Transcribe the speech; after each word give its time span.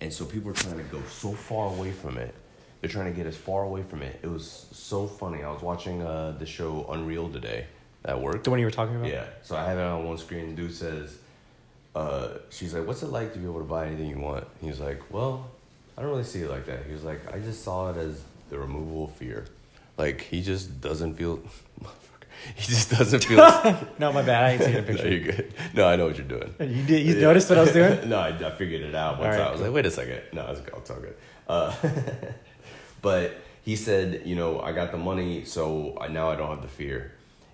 and 0.00 0.12
so 0.12 0.24
people 0.24 0.50
are 0.50 0.54
trying 0.54 0.78
to 0.78 0.84
go 0.84 1.00
so 1.08 1.32
far 1.32 1.68
away 1.68 1.92
from 1.92 2.16
it. 2.18 2.34
They're 2.80 2.90
trying 2.90 3.12
to 3.12 3.16
get 3.16 3.26
as 3.26 3.36
far 3.36 3.64
away 3.64 3.82
from 3.82 4.02
it. 4.02 4.18
It 4.22 4.28
was 4.28 4.66
so 4.72 5.06
funny. 5.06 5.42
I 5.42 5.50
was 5.50 5.62
watching 5.62 6.00
uh, 6.00 6.36
the 6.38 6.46
show 6.46 6.86
Unreal 6.90 7.28
today 7.28 7.66
at 8.04 8.20
work. 8.20 8.42
The 8.42 8.50
one 8.50 8.58
you 8.58 8.64
were 8.64 8.70
talking 8.70 8.96
about? 8.96 9.08
Yeah. 9.08 9.26
So 9.42 9.56
I 9.56 9.64
have 9.64 9.78
it 9.78 9.82
on 9.82 10.04
one 10.04 10.16
screen. 10.16 10.54
Dude 10.54 10.74
says, 10.74 11.18
uh, 11.94 12.38
she's 12.48 12.72
like, 12.72 12.86
"What's 12.86 13.02
it 13.02 13.10
like 13.10 13.32
to 13.34 13.38
be 13.38 13.44
able 13.44 13.58
to 13.58 13.64
buy 13.64 13.86
anything 13.86 14.08
you 14.08 14.18
want?" 14.18 14.46
He's 14.60 14.80
like, 14.80 15.12
"Well, 15.12 15.50
I 15.98 16.02
don't 16.02 16.10
really 16.10 16.24
see 16.24 16.40
it 16.40 16.50
like 16.50 16.66
that." 16.66 16.86
He 16.86 16.92
was 16.92 17.04
like, 17.04 17.20
"I 17.34 17.38
just 17.38 17.62
saw 17.62 17.90
it 17.90 17.96
as 17.96 18.22
the 18.48 18.58
removal 18.58 19.04
of 19.04 19.12
fear. 19.12 19.44
Like 19.98 20.22
he 20.22 20.42
just 20.42 20.80
doesn't 20.80 21.14
feel." 21.14 21.40
He 22.56 22.62
just 22.72 22.90
doesn't 22.90 23.24
feel. 23.24 23.38
no, 23.98 24.12
my 24.12 24.22
bad. 24.22 24.44
I 24.44 24.50
ain't 24.52 24.62
seen 24.62 24.74
a 24.76 24.80
no, 24.80 24.86
picture. 24.86 25.08
you're 25.08 25.20
good. 25.32 25.54
No, 25.74 25.86
I 25.88 25.96
know 25.96 26.06
what 26.06 26.16
you're 26.18 26.26
doing. 26.26 26.54
You 26.60 26.82
did. 26.84 27.06
You 27.06 27.14
Yeah. 27.14 27.20
noticed 27.22 27.48
what 27.50 27.58
I 27.58 27.62
was 27.62 27.72
doing? 27.72 28.08
no, 28.08 28.18
I, 28.18 28.28
I 28.28 28.50
figured 28.50 28.82
it 28.82 28.94
out 28.94 29.18
once. 29.18 29.36
Right, 29.36 29.40
I 29.46 29.50
was 29.50 29.58
cool. 29.60 29.66
like, 29.68 29.74
wait 29.74 29.86
a 29.86 29.90
second. 29.90 30.20
No, 30.32 30.46
it's, 30.50 30.60
it's 30.60 30.90
all 30.90 31.00
good. 31.00 31.16
Uh, 31.48 31.74
but 33.02 33.34
he 33.62 33.76
said, 33.76 34.22
you 34.24 34.36
know, 34.36 34.60
I 34.60 34.72
got 34.72 34.92
the 34.92 34.98
money, 34.98 35.44
so 35.44 35.96
I, 36.00 36.08
now 36.08 36.30
I 36.30 36.36
don't 36.36 36.48
have 36.48 36.62
the 36.62 36.68
fear. 36.68 37.12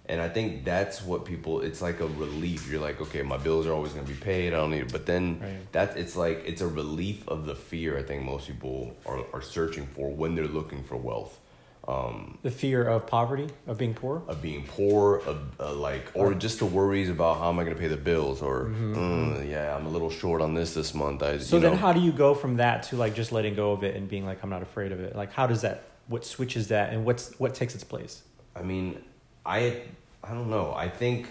And 0.08 0.20
I 0.20 0.28
think 0.28 0.64
that's 0.64 1.02
what 1.02 1.24
people. 1.24 1.62
It's 1.62 1.82
like 1.82 1.98
a 1.98 2.06
relief. 2.06 2.70
You're 2.70 2.80
like, 2.80 3.00
okay, 3.00 3.22
my 3.22 3.38
bills 3.38 3.66
are 3.66 3.72
always 3.72 3.92
gonna 3.92 4.06
be 4.06 4.14
paid. 4.14 4.52
I 4.52 4.56
don't 4.58 4.70
need. 4.70 4.82
it. 4.82 4.92
But 4.92 5.04
then 5.04 5.40
Right. 5.40 5.72
that 5.72 5.96
it's 5.96 6.14
like 6.14 6.44
it's 6.46 6.60
a 6.60 6.68
relief 6.68 7.26
of 7.26 7.46
the 7.46 7.56
fear. 7.56 7.98
I 7.98 8.04
think 8.04 8.22
most 8.22 8.46
people 8.46 8.94
are 9.04 9.24
are 9.32 9.42
searching 9.42 9.86
for 9.96 10.08
when 10.10 10.36
they're 10.36 10.46
looking 10.46 10.84
for 10.84 10.96
wealth. 10.96 11.40
Um, 11.88 12.38
The 12.42 12.50
fear 12.50 12.82
of 12.82 13.06
poverty, 13.06 13.46
of 13.68 13.78
being 13.78 13.94
poor. 13.94 14.22
of 14.26 14.42
being 14.42 14.64
poor, 14.66 15.18
of 15.18 15.38
uh, 15.60 15.72
like, 15.72 16.10
or 16.14 16.34
just 16.34 16.58
the 16.58 16.66
worries 16.66 17.08
about 17.08 17.38
how 17.38 17.48
am 17.48 17.60
I 17.60 17.62
going 17.64 17.76
to 17.76 17.80
pay 17.80 17.86
the 17.86 17.96
bills, 17.96 18.42
or 18.42 18.64
"Mm, 18.64 19.48
yeah, 19.48 19.76
I'm 19.76 19.86
a 19.86 19.88
little 19.88 20.10
short 20.10 20.42
on 20.42 20.52
this 20.54 20.74
this 20.74 20.94
month. 20.94 21.22
I, 21.22 21.34
Mm-hmm. 21.34 21.42
So 21.42 21.56
you 21.56 21.62
then, 21.62 21.72
know, 21.72 21.76
how 21.78 21.92
do 21.92 22.00
you 22.00 22.10
go 22.10 22.34
from 22.34 22.56
that 22.56 22.82
to 22.88 22.96
like 22.96 23.14
just 23.14 23.30
letting 23.30 23.54
go 23.54 23.70
of 23.70 23.84
it 23.84 23.94
and 23.94 24.08
being 24.08 24.26
like, 24.26 24.42
I'm 24.42 24.50
not 24.50 24.62
afraid 24.62 24.90
of 24.90 24.98
it? 25.00 25.14
Like, 25.14 25.32
how 25.32 25.46
does 25.46 25.60
that? 25.62 25.84
What 26.08 26.24
switches 26.24 26.68
that, 26.68 26.92
and 26.92 27.04
what's 27.04 27.38
what 27.38 27.54
takes 27.54 27.74
its 27.74 27.84
place? 27.84 28.22
I 28.56 28.62
mean, 28.62 29.00
I, 29.44 29.82
I 30.24 30.30
don't 30.34 30.50
know. 30.50 30.74
I 30.74 30.88
think. 30.88 31.28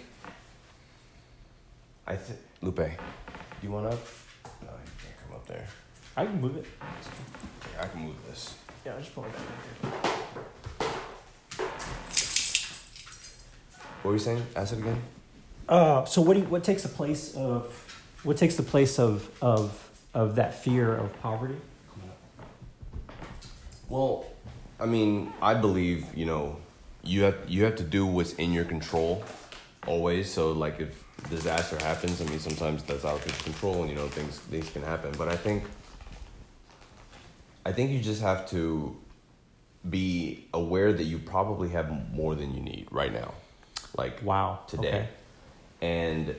I 2.08 2.16
think 2.16 2.39
Lupe, 2.61 2.78
do 2.78 2.88
you 3.64 3.72
want 3.72 3.88
up? 3.88 4.00
No, 4.61 4.70
you 4.70 4.92
can't 5.03 5.17
come 5.28 5.36
up 5.36 5.45
there. 5.48 5.66
I 6.16 6.26
can 6.26 6.39
move 6.39 6.56
it. 6.56 6.66
I 7.81 7.88
can 7.88 8.02
move 8.06 8.16
this. 8.30 8.56
Yeah, 8.86 8.94
I'll 8.94 9.00
just 9.00 9.14
pull 9.16 9.26
it 9.26 9.31
back. 9.33 10.45
What 14.06 14.11
were 14.11 14.17
you 14.17 14.23
saying? 14.23 14.45
Ask 14.56 14.72
it 14.73 14.80
again. 14.80 15.02
Uh, 15.67 16.06
so 16.06 16.22
what 16.22 16.36
do 16.36 16.42
you, 16.42 16.45
what 16.45 16.64
takes 16.64 16.84
the 16.84 16.89
place 16.89 17.36
of 17.36 17.73
what 18.22 18.38
takes 18.38 18.56
the 18.56 18.61
place 18.61 19.00
of 19.00 19.28
of 19.42 19.89
of 20.14 20.36
that 20.36 20.53
fear 20.53 20.95
of 20.95 21.11
poverty? 21.22 21.56
Well, 23.89 24.28
I 24.80 24.86
mean, 24.86 25.33
I 25.42 25.56
believe 25.56 26.06
you 26.14 26.28
know, 26.28 26.58
you 27.02 27.23
have 27.23 27.36
you 27.48 27.64
have 27.64 27.78
to 27.78 27.83
do 27.83 28.06
what's 28.06 28.33
in 28.33 28.53
your 28.53 28.66
control, 28.66 29.23
always. 29.88 30.31
So 30.31 30.52
like, 30.52 30.80
if 30.80 31.03
disaster 31.31 31.78
happens, 31.80 32.22
I 32.22 32.26
mean, 32.26 32.38
sometimes 32.38 32.83
that's 32.83 33.06
out 33.06 33.22
of 33.22 33.26
your 33.26 33.36
control, 33.38 33.81
and 33.81 33.89
you 33.89 33.95
know, 33.95 34.08
things 34.08 34.38
things 34.38 34.70
can 34.70 34.83
happen. 34.83 35.16
But 35.17 35.30
I 35.30 35.36
think, 35.36 35.64
I 37.66 37.72
think 37.72 37.89
you 37.89 38.02
just 38.02 38.22
have 38.22 38.48
to 38.52 38.95
be 39.89 40.45
aware 40.53 40.94
that 40.94 41.06
you 41.06 41.17
probably 41.17 41.70
have 41.70 41.89
more 42.14 42.36
than 42.36 42.53
you 42.53 42.61
need 42.61 42.88
right 42.92 43.11
now, 43.11 43.33
like 43.98 44.22
Wow. 44.24 44.60
today. 44.68 44.88
Okay. 44.88 45.08
And 45.82 46.36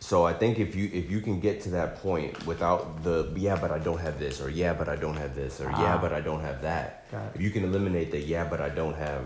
so 0.00 0.24
I 0.24 0.32
think 0.34 0.58
if 0.58 0.74
you 0.74 0.90
if 0.92 1.10
you 1.10 1.20
can 1.20 1.40
get 1.40 1.62
to 1.62 1.70
that 1.70 1.96
point 1.96 2.46
without 2.46 3.02
the 3.02 3.32
yeah 3.36 3.56
but 3.56 3.70
I 3.70 3.78
don't 3.78 4.00
have 4.00 4.18
this 4.18 4.40
or 4.40 4.50
yeah 4.50 4.74
but 4.74 4.88
I 4.88 4.96
don't 4.96 5.16
have 5.16 5.34
this 5.34 5.60
or 5.60 5.70
yeah 5.70 5.94
Ah. 5.96 5.98
but 6.00 6.12
I 6.12 6.20
don't 6.20 6.40
have 6.42 6.62
that. 6.62 7.06
If 7.34 7.40
you 7.40 7.50
can 7.50 7.64
eliminate 7.64 8.10
the 8.10 8.20
yeah 8.20 8.44
but 8.44 8.60
I 8.60 8.68
don't 8.68 8.96
have 8.96 9.24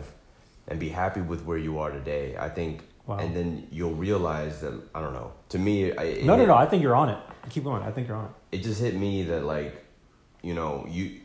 and 0.68 0.78
be 0.78 0.88
happy 0.90 1.20
with 1.22 1.44
where 1.44 1.56
you 1.58 1.78
are 1.78 1.90
today, 1.90 2.36
I 2.38 2.48
think 2.48 2.82
Wow. 3.06 3.16
and 3.18 3.34
then 3.34 3.66
you'll 3.72 3.94
realize 3.94 4.60
that 4.60 4.74
I 4.94 5.00
don't 5.00 5.14
know. 5.14 5.32
To 5.48 5.58
me 5.58 5.96
I, 5.96 6.20
No, 6.24 6.36
no, 6.36 6.44
no. 6.44 6.54
I 6.54 6.66
think 6.66 6.82
you're 6.82 6.94
on 6.96 7.08
it. 7.08 7.18
Keep 7.48 7.64
going. 7.64 7.82
I 7.82 7.90
think 7.90 8.06
you're 8.06 8.16
on 8.18 8.26
it. 8.26 8.56
it 8.58 8.62
just 8.62 8.80
hit 8.80 8.94
me 8.94 9.22
that 9.24 9.44
like 9.44 9.74
you 10.42 10.54
know 10.54 10.86
you 10.88 11.20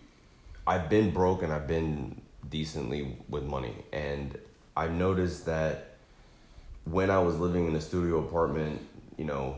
i've 0.65 0.89
been 0.89 1.11
broke 1.11 1.43
and 1.43 1.51
i've 1.53 1.67
been 1.67 2.19
decently 2.49 3.17
with 3.29 3.43
money 3.43 3.75
and 3.91 4.37
i've 4.75 4.91
noticed 4.91 5.45
that 5.45 5.92
when 6.85 7.09
i 7.09 7.19
was 7.19 7.37
living 7.39 7.67
in 7.67 7.75
a 7.75 7.81
studio 7.81 8.19
apartment 8.19 8.81
you 9.17 9.25
know 9.25 9.55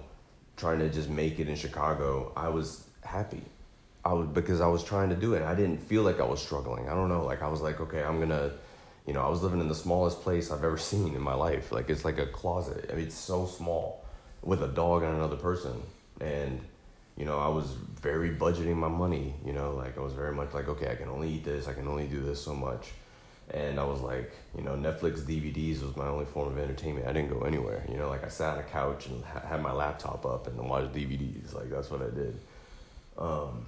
trying 0.58 0.80
to 0.80 0.90
just 0.90 1.10
make 1.10 1.40
it 1.40 1.48
in 1.48 1.56
chicago 1.56 2.32
i 2.36 2.48
was 2.48 2.86
happy. 3.06 3.42
I 4.04 4.14
was 4.14 4.28
because 4.28 4.62
i 4.62 4.68
was 4.68 4.84
trying 4.84 5.10
to 5.10 5.16
do 5.16 5.34
it. 5.34 5.44
I 5.44 5.56
didn't 5.56 5.78
feel 5.78 6.04
like 6.04 6.20
i 6.20 6.26
was 6.26 6.42
struggling. 6.42 6.90
I 6.90 6.94
don't 6.94 7.10
know. 7.10 7.24
Like 7.24 7.42
i 7.42 7.48
was 7.48 7.62
like 7.62 7.80
okay 7.80 8.04
i'm 8.04 8.20
gonna 8.20 8.52
you 9.08 9.14
know 9.14 9.22
i 9.22 9.30
was 9.30 9.44
living 9.44 9.60
in 9.60 9.68
the 9.68 9.76
smallest 9.76 10.22
place 10.22 10.52
i've 10.52 10.64
ever 10.64 10.78
seen 10.92 11.16
in 11.16 11.22
my 11.22 11.34
life. 11.34 11.72
Like 11.72 11.90
it's 11.90 12.06
like 12.06 12.18
a 12.18 12.28
closet. 12.28 12.90
I 12.92 12.96
mean, 12.96 13.06
it's 13.06 13.16
so 13.16 13.46
small 13.46 14.06
with 14.44 14.62
a 14.62 14.68
dog 14.68 15.04
and 15.04 15.16
another 15.16 15.38
person. 15.38 15.82
And 16.22 16.62
you 17.18 17.26
know, 17.26 17.40
I 17.40 17.48
was 17.48 17.72
very 18.02 18.32
budgeting 18.32 18.76
my 18.76 18.90
money, 18.90 19.34
you 19.46 19.54
know, 19.54 19.74
like 19.74 19.98
I 19.98 20.02
was 20.02 20.14
very 20.14 20.36
much 20.36 20.54
like, 20.54 20.68
okay, 20.68 20.92
I 20.92 20.96
can 20.96 21.08
only 21.08 21.30
eat 21.30 21.46
this, 21.46 21.68
I 21.68 21.74
can 21.74 21.88
only 21.88 22.08
do 22.08 22.20
this 22.20 22.42
so 22.44 22.54
much. 22.54 22.92
And 23.52 23.80
I 23.80 23.84
was 23.84 24.02
like, 24.02 24.32
you 24.58 24.64
know, 24.64 24.72
Netflix 24.72 25.20
DVDs 25.20 25.84
was 25.84 25.96
my 25.96 26.08
only 26.08 26.26
form 26.26 26.48
of 26.48 26.58
entertainment. 26.58 27.08
I 27.08 27.14
didn't 27.14 27.30
go 27.30 27.46
anywhere, 27.46 27.86
you 27.90 27.98
know, 27.98 28.10
like 28.10 28.24
I 28.24 28.28
sat 28.28 28.54
on 28.54 28.60
a 28.60 28.64
couch 28.64 29.06
and 29.06 29.24
ha- 29.24 29.48
had 29.48 29.62
my 29.62 29.72
laptop 29.72 30.26
up 30.26 30.48
and 30.48 30.58
watched 30.68 30.94
DVDs. 30.94 31.54
Like 31.54 31.70
that's 31.70 31.92
what 31.92 32.02
I 32.02 32.10
did. 32.10 32.40
Um, 33.18 33.66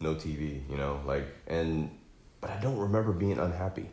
no 0.00 0.14
TV, 0.14 0.68
you 0.68 0.76
know, 0.76 1.00
like, 1.06 1.26
and, 1.46 1.90
but 2.40 2.50
I 2.50 2.60
don't 2.60 2.78
remember 2.78 3.12
being 3.12 3.38
unhappy. 3.38 3.86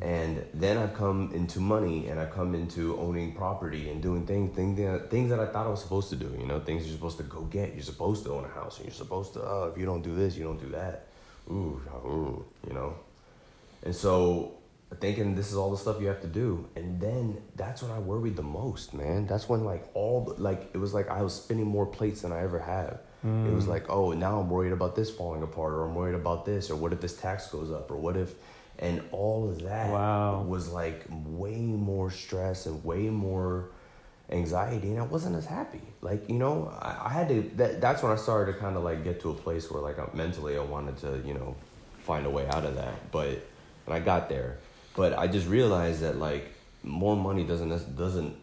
And 0.00 0.44
then 0.54 0.78
I've 0.78 0.94
come 0.94 1.30
into 1.34 1.60
money 1.60 2.08
and 2.08 2.18
I've 2.18 2.30
come 2.30 2.54
into 2.54 2.98
owning 2.98 3.34
property 3.34 3.90
and 3.90 4.02
doing 4.02 4.26
things, 4.26 4.54
things 4.54 4.78
that, 4.78 5.10
things 5.10 5.28
that 5.30 5.40
I 5.40 5.46
thought 5.46 5.66
I 5.66 5.70
was 5.70 5.82
supposed 5.82 6.08
to 6.10 6.16
do. 6.16 6.34
You 6.38 6.46
know, 6.46 6.60
things 6.60 6.86
you're 6.86 6.94
supposed 6.94 7.18
to 7.18 7.24
go 7.24 7.42
get. 7.42 7.74
You're 7.74 7.82
supposed 7.82 8.24
to 8.24 8.32
own 8.32 8.44
a 8.44 8.48
house 8.48 8.78
and 8.78 8.86
you're 8.86 8.94
supposed 8.94 9.34
to, 9.34 9.42
oh, 9.42 9.70
if 9.72 9.78
you 9.78 9.84
don't 9.84 10.02
do 10.02 10.14
this, 10.14 10.36
you 10.36 10.44
don't 10.44 10.60
do 10.60 10.70
that. 10.70 11.08
Ooh, 11.50 11.80
ooh, 12.04 12.44
you 12.66 12.74
know. 12.74 12.94
And 13.82 13.94
so 13.94 14.54
thinking 15.00 15.34
this 15.34 15.50
is 15.50 15.56
all 15.56 15.70
the 15.70 15.76
stuff 15.76 16.00
you 16.00 16.06
have 16.06 16.20
to 16.22 16.26
do. 16.26 16.68
And 16.76 17.00
then 17.00 17.42
that's 17.56 17.82
when 17.82 17.92
I 17.92 17.98
worried 17.98 18.36
the 18.36 18.42
most, 18.42 18.94
man. 18.94 19.26
That's 19.26 19.48
when 19.48 19.64
like 19.64 19.88
all, 19.94 20.24
the, 20.24 20.42
like, 20.42 20.70
it 20.72 20.78
was 20.78 20.94
like 20.94 21.08
I 21.08 21.22
was 21.22 21.34
spinning 21.34 21.66
more 21.66 21.86
plates 21.86 22.22
than 22.22 22.32
I 22.32 22.42
ever 22.42 22.58
have. 22.58 23.00
It 23.24 23.52
was 23.52 23.64
mm. 23.64 23.68
like, 23.68 23.90
oh, 23.90 24.12
now 24.12 24.38
I'm 24.38 24.48
worried 24.48 24.72
about 24.72 24.94
this 24.94 25.10
falling 25.10 25.42
apart, 25.42 25.72
or 25.72 25.84
I'm 25.84 25.94
worried 25.96 26.14
about 26.14 26.46
this, 26.46 26.70
or 26.70 26.76
what 26.76 26.92
if 26.92 27.00
this 27.00 27.16
tax 27.16 27.48
goes 27.48 27.72
up, 27.72 27.90
or 27.90 27.96
what 27.96 28.16
if, 28.16 28.34
and 28.78 29.02
all 29.10 29.50
of 29.50 29.60
that 29.62 29.90
Wow. 29.90 30.42
was 30.42 30.68
like 30.68 31.04
way 31.26 31.56
more 31.56 32.12
stress 32.12 32.66
and 32.66 32.82
way 32.84 33.10
more 33.10 33.70
anxiety, 34.30 34.90
and 34.90 35.00
I 35.00 35.02
wasn't 35.02 35.34
as 35.34 35.46
happy. 35.46 35.82
Like 36.00 36.28
you 36.28 36.36
know, 36.36 36.72
I, 36.80 37.06
I 37.06 37.08
had 37.08 37.28
to. 37.30 37.42
That, 37.56 37.80
that's 37.80 38.04
when 38.04 38.12
I 38.12 38.16
started 38.16 38.52
to 38.52 38.58
kind 38.60 38.76
of 38.76 38.84
like 38.84 39.02
get 39.02 39.20
to 39.22 39.30
a 39.30 39.34
place 39.34 39.68
where 39.68 39.82
like 39.82 39.98
I, 39.98 40.08
mentally 40.14 40.56
I 40.56 40.62
wanted 40.62 40.96
to, 40.98 41.20
you 41.26 41.34
know, 41.34 41.56
find 41.98 42.24
a 42.24 42.30
way 42.30 42.46
out 42.46 42.64
of 42.64 42.76
that. 42.76 43.10
But 43.10 43.44
and 43.88 43.96
I 43.96 44.00
got 44.04 44.28
there, 44.28 44.58
but 44.94 45.18
I 45.18 45.26
just 45.26 45.48
realized 45.48 46.00
that 46.02 46.18
like 46.18 46.52
more 46.82 47.16
money 47.16 47.44
doesn't 47.44 47.96
doesn't 47.96 48.36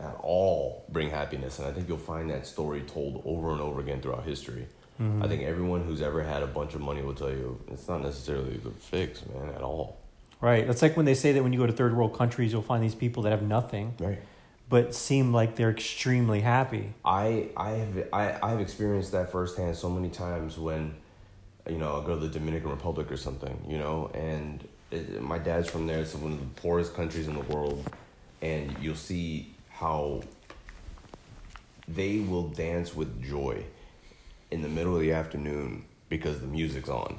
at 0.00 0.16
all 0.22 0.84
bring 0.90 1.10
happiness, 1.10 1.58
and 1.58 1.68
I 1.68 1.72
think 1.72 1.88
you'll 1.88 1.98
find 1.98 2.30
that 2.30 2.46
story 2.46 2.80
told 2.82 3.22
over 3.24 3.52
and 3.52 3.60
over 3.60 3.80
again 3.80 4.00
throughout 4.00 4.24
history. 4.24 4.66
Mm-hmm. 5.00 5.22
I 5.22 5.28
think 5.28 5.42
everyone 5.44 5.84
who's 5.84 6.02
ever 6.02 6.22
had 6.24 6.42
a 6.42 6.46
bunch 6.46 6.74
of 6.74 6.80
money 6.80 7.02
will 7.02 7.14
tell 7.14 7.30
you 7.30 7.58
it's 7.68 7.86
not 7.88 8.02
necessarily 8.02 8.56
the 8.56 8.70
fix, 8.70 9.22
man, 9.26 9.54
at 9.54 9.62
all. 9.62 9.96
Right. 10.40 10.68
It's 10.68 10.82
like 10.82 10.96
when 10.96 11.06
they 11.06 11.14
say 11.14 11.32
that 11.32 11.42
when 11.42 11.52
you 11.52 11.58
go 11.58 11.66
to 11.66 11.72
third 11.72 11.96
world 11.96 12.16
countries, 12.16 12.52
you'll 12.52 12.62
find 12.62 12.82
these 12.82 12.94
people 12.94 13.22
that 13.24 13.30
have 13.30 13.42
nothing, 13.42 13.94
Right. 13.98 14.18
but 14.68 14.94
seem 14.94 15.32
like 15.32 15.54
they're 15.56 15.70
extremely 15.70 16.40
happy. 16.40 16.94
I 17.04 17.48
I 17.56 17.70
have 17.70 18.08
I 18.12 18.38
I've 18.42 18.60
experienced 18.60 19.12
that 19.12 19.30
firsthand 19.32 19.76
so 19.76 19.88
many 19.90 20.10
times 20.10 20.58
when, 20.58 20.94
you 21.68 21.78
know, 21.78 21.92
I'll 21.94 22.02
go 22.02 22.14
to 22.14 22.20
the 22.20 22.32
Dominican 22.38 22.70
Republic 22.70 23.10
or 23.10 23.16
something, 23.16 23.56
you 23.68 23.78
know, 23.78 24.10
and 24.14 24.66
my 25.20 25.38
dad's 25.38 25.68
from 25.68 25.86
there. 25.86 26.00
It's 26.00 26.14
one 26.14 26.32
of 26.32 26.40
the 26.40 26.60
poorest 26.60 26.94
countries 26.94 27.28
in 27.28 27.34
the 27.34 27.40
world, 27.40 27.84
and 28.40 28.76
you'll 28.80 28.94
see 28.94 29.54
how 29.68 30.22
they 31.86 32.20
will 32.20 32.48
dance 32.48 32.94
with 32.94 33.22
joy 33.22 33.64
in 34.50 34.62
the 34.62 34.68
middle 34.68 34.94
of 34.94 35.00
the 35.00 35.12
afternoon 35.12 35.84
because 36.08 36.40
the 36.40 36.46
music's 36.46 36.88
on. 36.88 37.18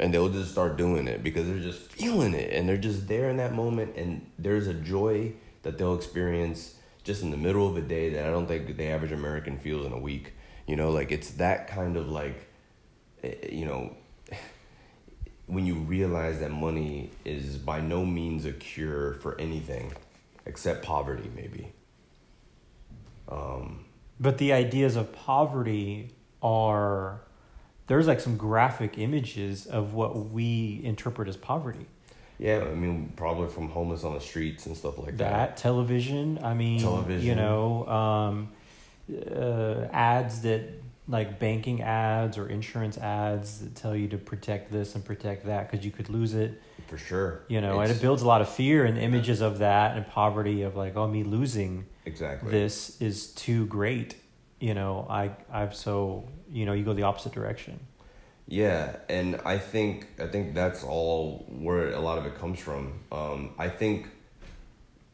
And 0.00 0.14
they'll 0.14 0.28
just 0.28 0.52
start 0.52 0.76
doing 0.76 1.08
it 1.08 1.24
because 1.24 1.48
they're 1.48 1.58
just 1.58 1.90
feeling 1.90 2.32
it 2.34 2.52
and 2.52 2.68
they're 2.68 2.76
just 2.76 3.08
there 3.08 3.28
in 3.30 3.36
that 3.38 3.52
moment. 3.52 3.96
And 3.96 4.30
there's 4.38 4.68
a 4.68 4.74
joy 4.74 5.32
that 5.62 5.76
they'll 5.76 5.96
experience 5.96 6.76
just 7.02 7.22
in 7.22 7.30
the 7.30 7.36
middle 7.36 7.66
of 7.66 7.76
a 7.76 7.80
day 7.80 8.10
that 8.10 8.26
I 8.26 8.30
don't 8.30 8.46
think 8.46 8.76
the 8.76 8.86
average 8.88 9.12
American 9.12 9.58
feels 9.58 9.86
in 9.86 9.92
a 9.92 9.98
week. 9.98 10.34
You 10.66 10.76
know, 10.76 10.90
like 10.90 11.10
it's 11.10 11.30
that 11.32 11.66
kind 11.66 11.96
of 11.96 12.08
like, 12.08 12.46
eh, 13.24 13.34
you 13.50 13.64
know, 13.64 13.96
when 15.48 15.66
you 15.66 15.74
realize 15.74 16.40
that 16.40 16.50
money 16.50 17.10
is 17.24 17.56
by 17.56 17.80
no 17.80 18.04
means 18.04 18.44
a 18.44 18.52
cure 18.52 19.14
for 19.14 19.38
anything 19.40 19.92
except 20.46 20.84
poverty, 20.84 21.30
maybe. 21.34 21.72
Um, 23.28 23.84
But 24.20 24.38
the 24.38 24.52
ideas 24.52 24.94
of 24.94 25.12
poverty 25.12 26.14
are 26.42 27.20
there's 27.86 28.06
like 28.06 28.20
some 28.20 28.36
graphic 28.36 28.98
images 28.98 29.66
of 29.66 29.94
what 29.94 30.30
we 30.30 30.80
interpret 30.84 31.28
as 31.28 31.36
poverty. 31.36 31.86
Yeah, 32.38 32.60
I 32.70 32.74
mean, 32.74 33.12
probably 33.16 33.48
from 33.48 33.68
homeless 33.70 34.04
on 34.04 34.14
the 34.14 34.20
streets 34.20 34.66
and 34.66 34.76
stuff 34.76 34.98
like 34.98 35.16
that, 35.16 35.30
that. 35.30 35.56
television. 35.56 36.38
I 36.42 36.54
mean, 36.54 36.80
Television. 36.80 37.26
You 37.26 37.34
know, 37.34 37.86
um, 37.88 38.52
uh, 39.34 39.88
ads 39.92 40.42
that 40.42 40.62
like 41.08 41.38
banking 41.38 41.82
ads 41.82 42.36
or 42.36 42.48
insurance 42.48 42.98
ads 42.98 43.60
that 43.60 43.74
tell 43.74 43.96
you 43.96 44.08
to 44.08 44.18
protect 44.18 44.70
this 44.70 44.94
and 44.94 45.04
protect 45.04 45.46
that 45.46 45.70
because 45.70 45.84
you 45.84 45.90
could 45.90 46.10
lose 46.10 46.34
it. 46.34 46.60
For 46.88 46.98
sure. 46.98 47.42
You 47.48 47.60
know, 47.60 47.80
and 47.80 47.90
it 47.90 48.00
builds 48.00 48.22
a 48.22 48.26
lot 48.26 48.40
of 48.40 48.48
fear 48.48 48.84
and 48.84 48.98
images 48.98 49.40
of 49.40 49.58
that 49.58 49.96
and 49.96 50.06
poverty 50.06 50.62
of 50.62 50.76
like, 50.76 50.96
oh, 50.96 51.06
me 51.08 51.22
losing 51.24 51.86
Exactly. 52.04 52.50
this 52.50 53.00
is 53.00 53.28
too 53.32 53.66
great. 53.66 54.16
You 54.60 54.74
know, 54.74 55.06
I 55.08 55.30
I'm 55.52 55.72
so 55.72 56.28
you 56.50 56.66
know 56.66 56.72
you 56.72 56.84
go 56.84 56.92
the 56.92 57.02
opposite 57.04 57.32
direction. 57.32 57.78
Yeah, 58.46 58.96
and 59.08 59.40
I 59.44 59.58
think 59.58 60.08
I 60.18 60.26
think 60.26 60.54
that's 60.54 60.82
all 60.82 61.46
where 61.48 61.92
a 61.92 62.00
lot 62.00 62.18
of 62.18 62.26
it 62.26 62.38
comes 62.38 62.58
from. 62.58 63.00
Um, 63.12 63.50
I 63.58 63.68
think 63.68 64.08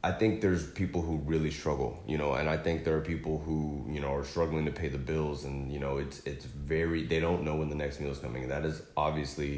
I 0.04 0.12
think 0.12 0.42
there's 0.42 0.66
people 0.70 1.00
who 1.00 1.16
really 1.24 1.50
struggle, 1.50 1.90
you 2.06 2.18
know, 2.18 2.34
and 2.34 2.46
I 2.48 2.58
think 2.58 2.84
there 2.84 2.94
are 2.96 3.00
people 3.14 3.38
who 3.46 3.84
you 3.94 4.00
know 4.00 4.12
are 4.18 4.24
struggling 4.24 4.64
to 4.66 4.70
pay 4.70 4.88
the 4.88 4.98
bills, 5.12 5.44
and 5.44 5.72
you 5.72 5.80
know 5.84 5.96
it's 6.04 6.18
it's 6.26 6.44
very 6.44 7.04
they 7.12 7.20
don't 7.20 7.42
know 7.42 7.56
when 7.56 7.70
the 7.70 7.74
next 7.84 8.00
meal 8.00 8.10
is 8.12 8.18
coming. 8.18 8.48
That 8.48 8.64
is 8.66 8.82
obviously 8.96 9.52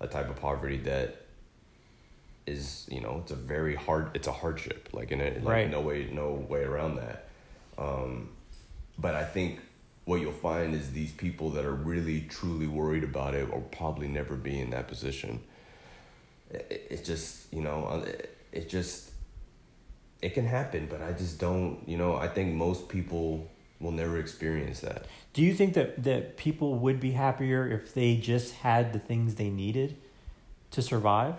a 0.00 0.06
type 0.06 0.28
of 0.28 0.36
poverty 0.36 0.76
that 0.90 1.08
is 2.46 2.86
you 2.90 3.00
know 3.00 3.20
it's 3.22 3.32
a 3.32 3.36
very 3.36 3.74
hard 3.74 4.10
it's 4.14 4.28
a 4.28 4.32
hardship 4.32 4.88
like 4.92 5.10
in 5.10 5.20
it 5.20 5.42
like 5.42 5.52
Right. 5.54 5.70
no 5.70 5.80
way 5.80 6.08
no 6.12 6.32
way 6.52 6.62
around 6.62 6.96
that. 6.96 7.28
Um, 7.78 8.28
but 8.98 9.14
I 9.14 9.24
think 9.24 9.60
what 10.04 10.20
you'll 10.20 10.32
find 10.50 10.74
is 10.74 10.92
these 10.92 11.12
people 11.12 11.50
that 11.50 11.64
are 11.64 11.74
really 11.74 12.20
truly 12.28 12.66
worried 12.68 13.02
about 13.02 13.34
it 13.34 13.50
will 13.50 13.62
probably 13.72 14.08
never 14.08 14.36
be 14.36 14.60
in 14.60 14.70
that 14.70 14.86
position. 14.88 15.40
It, 16.50 16.66
it- 16.70 16.86
it's 16.90 17.06
just 17.06 17.52
you 17.52 17.62
know 17.62 18.04
it, 18.06 18.36
it 18.52 18.68
just 18.68 19.10
it 20.22 20.34
can 20.34 20.46
happen, 20.46 20.86
but 20.90 21.02
I 21.02 21.12
just 21.12 21.38
don't 21.38 21.80
you 21.86 21.96
know 21.96 22.16
I 22.16 22.28
think 22.28 22.54
most 22.54 22.88
people 22.88 23.50
will 23.80 23.92
never 23.92 24.18
experience 24.18 24.80
that. 24.80 25.06
Do 25.32 25.42
you 25.42 25.54
think 25.54 25.74
that 25.74 26.02
that 26.04 26.36
people 26.36 26.74
would 26.76 27.00
be 27.00 27.12
happier 27.12 27.68
if 27.68 27.94
they 27.94 28.16
just 28.16 28.54
had 28.54 28.92
the 28.92 28.98
things 28.98 29.34
they 29.34 29.50
needed 29.50 29.96
to 30.70 30.82
survive 30.82 31.34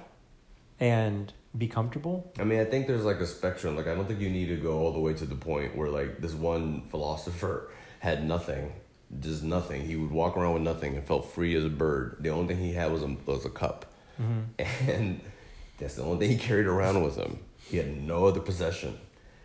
and 0.80 1.34
be 1.58 1.68
comfortable? 1.68 2.32
I 2.40 2.44
mean, 2.44 2.60
I 2.60 2.66
think 2.66 2.88
there's 2.88 3.06
like 3.06 3.20
a 3.20 3.28
spectrum. 3.28 3.76
Like, 3.76 3.88
I 3.88 3.96
don't 3.96 4.08
think 4.08 4.20
you 4.20 4.30
need 4.30 4.48
to 4.48 4.58
go 4.58 4.80
all 4.80 4.92
the 4.92 5.00
way 5.00 5.14
to 5.14 5.26
the 5.26 5.36
point 5.36 5.76
where 5.76 5.90
like 5.90 6.20
this 6.20 6.34
one 6.34 6.82
philosopher 6.90 7.70
had 8.00 8.28
nothing, 8.28 8.74
just 9.20 9.44
nothing. 9.44 9.86
He 9.86 9.96
would 9.96 10.12
walk 10.12 10.38
around 10.38 10.54
with 10.54 10.64
nothing 10.64 10.96
and 10.96 11.06
felt 11.06 11.32
free 11.32 11.56
as 11.56 11.66
a 11.66 11.70
bird. 11.70 12.18
The 12.20 12.30
only 12.30 12.54
thing 12.54 12.64
he 12.64 12.74
had 12.74 12.92
was 12.92 13.04
a 13.04 13.16
was 13.26 13.46
a 13.46 13.50
cup, 13.50 13.86
mm-hmm. 14.22 14.90
and 14.90 15.22
that's 15.78 15.96
the 15.96 16.04
only 16.04 16.28
thing 16.28 16.38
he 16.38 16.44
carried 16.44 16.68
around 16.68 17.04
with 17.04 17.16
him. 17.16 17.40
He 17.70 17.78
had 17.78 18.02
no 18.02 18.26
other 18.26 18.40
possession. 18.40 18.98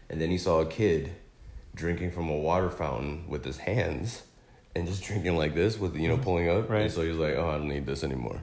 And 0.09 0.21
then 0.21 0.31
he 0.31 0.39
saw 0.39 0.61
a 0.61 0.67
kid 0.67 1.13
drinking 1.75 2.11
from 2.11 2.29
a 2.29 2.37
water 2.37 2.71
fountain 2.71 3.25
with 3.29 3.45
his 3.45 3.59
hands 3.59 4.23
and 4.75 4.87
just 4.87 5.03
drinking 5.07 5.37
like 5.37 5.55
this 5.55 5.79
with 5.79 5.97
you 5.97 6.09
know 6.09 6.15
mm-hmm. 6.15 6.25
pulling 6.25 6.49
up. 6.49 6.69
Right. 6.69 6.83
And 6.83 6.93
so 6.93 7.03
he 7.03 7.09
was 7.09 7.19
like, 7.19 7.35
"Oh, 7.35 7.49
I 7.49 7.59
don't 7.59 7.69
need 7.69 7.87
this 7.87 8.05
anymore." 8.05 8.43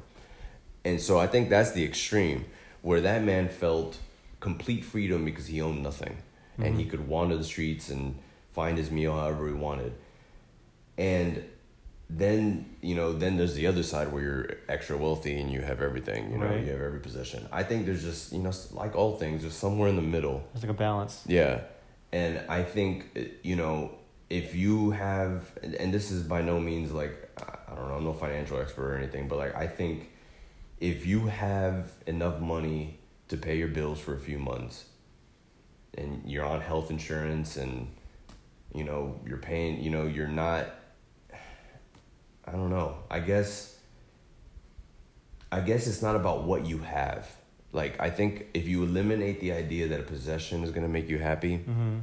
And 0.83 0.99
so 0.99 1.19
I 1.19 1.27
think 1.27 1.49
that's 1.49 1.71
the 1.71 1.83
extreme 1.83 2.45
where 2.81 3.01
that 3.01 3.23
man 3.23 3.49
felt 3.49 3.97
complete 4.39 4.85
freedom 4.85 5.25
because 5.25 5.47
he 5.47 5.61
owned 5.61 5.83
nothing 5.83 6.17
and 6.57 6.75
he 6.75 6.83
mm-hmm. 6.83 6.91
could 6.91 7.07
wander 7.07 7.35
the 7.37 7.43
streets 7.43 7.89
and 7.89 8.17
find 8.51 8.77
his 8.77 8.91
meal 8.91 9.13
however 9.13 9.47
he 9.47 9.53
wanted. 9.53 9.93
And 10.97 11.48
then, 12.09 12.65
you 12.81 12.95
know, 12.95 13.13
then 13.13 13.37
there's 13.37 13.53
the 13.53 13.67
other 13.67 13.83
side 13.83 14.11
where 14.11 14.23
you're 14.23 14.49
extra 14.67 14.97
wealthy 14.97 15.39
and 15.39 15.51
you 15.51 15.61
have 15.61 15.79
everything, 15.81 16.31
you 16.31 16.37
know, 16.39 16.45
Right. 16.47 16.63
you 16.65 16.71
have 16.71 16.81
every 16.81 16.99
possession. 16.99 17.47
I 17.51 17.61
think 17.63 17.85
there's 17.85 18.01
just, 18.03 18.33
you 18.33 18.39
know, 18.39 18.51
like 18.71 18.95
all 18.95 19.15
things, 19.17 19.43
just 19.43 19.59
somewhere 19.59 19.89
in 19.89 19.95
the 19.95 20.01
middle. 20.01 20.43
it's 20.53 20.63
like 20.63 20.71
a 20.71 20.73
balance. 20.73 21.23
Yeah. 21.27 21.61
And 22.11 22.41
I 22.49 22.63
think, 22.63 23.05
you 23.43 23.55
know, 23.55 23.91
if 24.29 24.55
you 24.55 24.91
have, 24.91 25.51
and, 25.61 25.75
and 25.75 25.93
this 25.93 26.09
is 26.09 26.23
by 26.23 26.41
no 26.41 26.59
means 26.59 26.91
like, 26.91 27.29
I- 27.37 27.71
I 27.71 27.75
don't 27.75 27.87
know, 27.89 27.95
I'm 27.95 28.03
no 28.03 28.13
financial 28.13 28.59
expert 28.59 28.91
or 28.93 28.97
anything, 28.97 29.27
but 29.27 29.37
like, 29.37 29.55
I 29.55 29.67
think 29.67 30.09
if 30.79 31.05
you 31.05 31.27
have 31.27 31.91
enough 32.07 32.39
money 32.39 32.97
to 33.27 33.37
pay 33.37 33.57
your 33.57 33.67
bills 33.67 33.99
for 33.99 34.15
a 34.15 34.19
few 34.19 34.39
months 34.39 34.85
and 35.95 36.23
you're 36.25 36.45
on 36.45 36.61
health 36.61 36.89
insurance 36.89 37.55
and, 37.57 37.87
you 38.73 38.83
know, 38.83 39.19
you're 39.27 39.37
paying, 39.37 39.83
you 39.83 39.91
know, 39.91 40.07
you're 40.07 40.27
not, 40.27 40.65
I 42.49 42.53
don't 42.53 42.69
know, 42.69 42.97
I 43.09 43.19
guess, 43.19 43.77
I 45.51 45.61
guess 45.61 45.87
it's 45.87 46.01
not 46.01 46.15
about 46.15 46.43
what 46.43 46.65
you 46.65 46.79
have. 46.79 47.27
Like, 47.71 47.99
I 47.99 48.09
think 48.09 48.47
if 48.53 48.67
you 48.67 48.83
eliminate 48.83 49.39
the 49.39 49.51
idea 49.51 49.87
that 49.89 49.99
a 49.99 50.03
possession 50.03 50.63
is 50.63 50.71
going 50.71 50.83
to 50.83 50.89
make 50.89 51.07
you 51.09 51.19
happy, 51.19 51.57
Mm-hmm. 51.59 51.99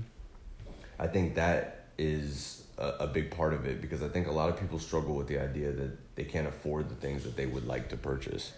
I 0.99 1.07
think 1.09 1.35
that 1.35 1.89
is 1.99 2.65
a, 2.79 2.89
a 3.01 3.07
big 3.07 3.31
part 3.31 3.53
of 3.53 3.67
it 3.67 3.83
because 3.83 4.03
I 4.03 4.09
think 4.09 4.29
a 4.29 4.33
lot 4.33 4.49
of 4.49 4.59
people 4.59 4.79
struggle 4.79 5.15
with 5.15 5.27
the 5.27 5.39
idea 5.39 5.71
that 5.73 6.17
they 6.17 6.25
can't 6.25 6.47
afford 6.47 6.89
the 6.89 6.95
things 6.95 7.23
that 7.25 7.37
they 7.37 7.45
would 7.45 7.67
like 7.67 7.91
to 7.91 7.99
purchase, 7.99 8.53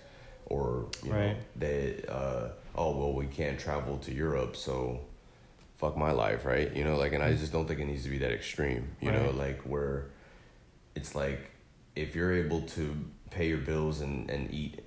or 0.47 0.87
you 1.05 1.11
know 1.11 1.17
Right. 1.19 1.37
they 1.57 2.05
uh, 2.09 2.51
oh 2.77 2.97
well 2.97 3.13
we 3.13 3.27
can't 3.27 3.59
travel 3.59 3.99
to 3.99 4.15
Europe 4.15 4.55
so 4.55 5.01
fuck 5.79 5.97
my 5.97 6.13
life 6.13 6.45
right 6.45 6.73
you 6.77 6.85
know 6.85 6.97
like 6.97 7.13
and 7.13 7.25
I 7.25 7.35
just 7.35 7.53
don't 7.53 7.67
think 7.67 7.81
it 7.81 7.87
needs 7.87 8.05
to 8.05 8.11
be 8.11 8.19
that 8.19 8.31
extreme 8.33 8.89
you 9.01 9.11
know 9.11 9.31
like 9.33 9.61
where 9.63 10.07
it's 10.95 11.17
like 11.17 11.51
if 11.99 12.15
you're 12.15 12.33
able 12.33 12.63
to 12.63 12.97
pay 13.31 13.49
your 13.49 13.59
bills 13.59 14.01
and 14.01 14.31
and 14.31 14.53
eat 14.53 14.81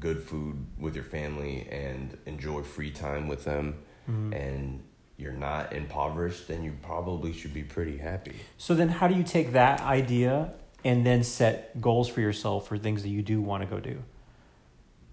good 0.00 0.20
food 0.22 0.66
with 0.78 0.94
your 0.94 1.04
family 1.04 1.66
and 1.70 2.18
enjoy 2.26 2.62
free 2.62 2.90
time 2.90 3.28
with 3.28 3.44
them 3.44 3.66
Mm-hmm. 4.08 4.32
and 4.34 4.82
you're 5.16 5.32
not 5.32 5.72
impoverished, 5.72 6.46
then 6.46 6.62
you 6.62 6.74
probably 6.80 7.32
should 7.32 7.52
be 7.52 7.64
pretty 7.64 7.96
happy. 7.96 8.36
So 8.56 8.72
then, 8.74 8.88
how 8.88 9.08
do 9.08 9.14
you 9.16 9.24
take 9.24 9.52
that 9.52 9.80
idea 9.80 10.52
and 10.84 11.04
then 11.04 11.24
set 11.24 11.80
goals 11.80 12.08
for 12.08 12.20
yourself 12.20 12.68
for 12.68 12.78
things 12.78 13.02
that 13.02 13.08
you 13.08 13.22
do 13.22 13.40
want 13.40 13.62
to 13.64 13.66
go 13.66 13.80
do? 13.80 14.00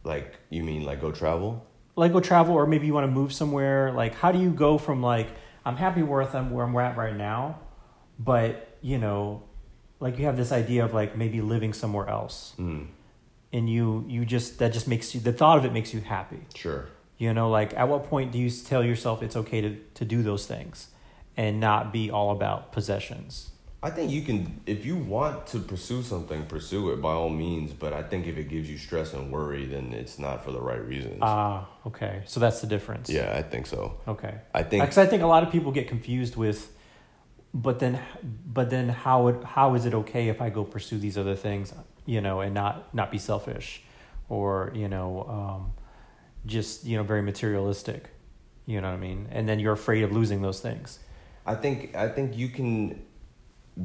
Like, 0.04 0.36
you 0.50 0.64
mean 0.64 0.84
like 0.84 1.02
go 1.02 1.12
travel? 1.12 1.66
Like 1.96 2.12
go 2.12 2.20
travel, 2.20 2.54
or 2.54 2.68
maybe 2.68 2.86
you 2.86 2.94
want 2.94 3.08
to 3.08 3.12
move 3.12 3.34
somewhere. 3.34 3.92
Like, 3.94 4.14
how 4.14 4.32
do 4.32 4.40
you 4.40 4.52
go 4.52 4.78
from 4.78 5.02
like 5.02 5.30
I'm 5.66 5.78
happy 5.78 6.04
where 6.04 6.22
I'm 6.22 6.52
where 6.52 6.66
I'm 6.66 6.76
at 6.78 6.98
right 6.98 7.16
now, 7.16 7.60
but 8.20 8.78
you 8.82 8.98
know, 8.98 9.44
like 10.04 10.16
you 10.20 10.26
have 10.30 10.38
this 10.44 10.52
idea 10.52 10.82
of 10.86 10.92
like 10.94 11.12
maybe 11.24 11.40
living 11.54 11.74
somewhere 11.82 12.08
else, 12.20 12.38
Mm, 12.60 12.84
and 13.56 13.64
you 13.76 13.86
you 14.16 14.22
just 14.36 14.48
that 14.60 14.72
just 14.78 14.88
makes 14.94 15.14
you 15.16 15.20
the 15.30 15.34
thought 15.40 15.58
of 15.60 15.64
it 15.66 15.74
makes 15.74 15.94
you 15.94 16.02
happy. 16.18 16.42
sure. 16.64 16.84
You 17.24 17.32
know, 17.38 17.50
like 17.60 17.72
at 17.82 17.88
what 17.92 18.02
point 18.14 18.28
do 18.34 18.38
you 18.46 18.50
tell 18.72 18.84
yourself 18.92 19.16
it's 19.26 19.38
okay 19.44 19.62
to, 19.66 19.70
to 20.00 20.04
do 20.16 20.20
those 20.30 20.44
things 20.54 20.76
and 21.38 21.60
not 21.60 21.94
be 21.98 22.04
all 22.18 22.30
about 22.38 22.60
possessions? 22.78 23.50
I 23.88 23.90
think 23.96 24.12
you 24.12 24.22
can, 24.24 24.62
if 24.66 24.86
you 24.86 24.96
want 25.16 25.46
to 25.54 25.60
pursue 25.60 26.02
something, 26.04 26.46
pursue 26.48 26.92
it 26.94 27.02
by 27.02 27.12
all 27.20 27.30
means. 27.46 27.72
But 27.84 27.92
I 27.94 28.02
think 28.10 28.28
if 28.28 28.38
it 28.38 28.48
gives 28.50 28.68
you 28.70 28.78
stress 28.78 29.14
and 29.14 29.32
worry, 29.32 29.66
then 29.66 29.94
it's 29.94 30.18
not 30.18 30.44
for 30.44 30.52
the 30.52 30.62
right 30.62 30.84
reasons. 30.94 31.20
Ah, 31.22 31.68
okay. 31.90 32.24
So 32.26 32.40
that's 32.40 32.60
the 32.62 32.68
difference. 32.68 33.10
yeah, 33.10 33.36
I 33.38 33.42
think 33.52 33.66
so. 33.68 33.82
Okay. 34.08 34.36
I 34.54 34.64
think 34.64 34.84
Because 34.84 34.98
I 34.98 35.06
think 35.06 35.22
a 35.22 35.28
lot 35.36 35.44
of 35.44 35.50
people 35.52 35.72
get 35.80 35.88
confused 35.88 36.36
with, 36.36 36.60
but 37.54 37.80
then, 37.80 38.00
but 38.46 38.70
then 38.70 38.90
how 38.90 39.28
it, 39.28 39.44
how 39.44 39.76
is 39.76 39.86
it 39.86 39.94
okay 39.94 40.30
if 40.30 40.42
I 40.42 40.50
go 40.50 40.64
pursue 40.64 40.98
these 40.98 41.18
other 41.18 41.36
things, 41.36 41.74
you 42.06 42.22
know, 42.22 42.42
and 42.42 42.54
not 42.54 42.94
not 42.94 43.12
be 43.12 43.18
selfish, 43.18 43.84
or 44.30 44.72
you 44.74 44.88
know, 44.88 45.26
um, 45.30 45.74
just 46.46 46.86
you 46.86 46.98
know 46.98 47.04
very 47.04 47.22
materialistic, 47.22 48.10
you 48.66 48.82
know 48.82 48.90
what 48.90 48.96
I 48.96 49.00
mean? 49.00 49.28
And 49.32 49.48
then 49.48 49.60
you're 49.60 49.74
afraid 49.74 50.04
of 50.04 50.12
losing 50.12 50.42
those 50.42 50.60
things. 50.60 51.00
I 51.46 51.56
think 51.56 51.96
I 51.96 52.08
think 52.10 52.36
you 52.36 52.50
can 52.50 53.04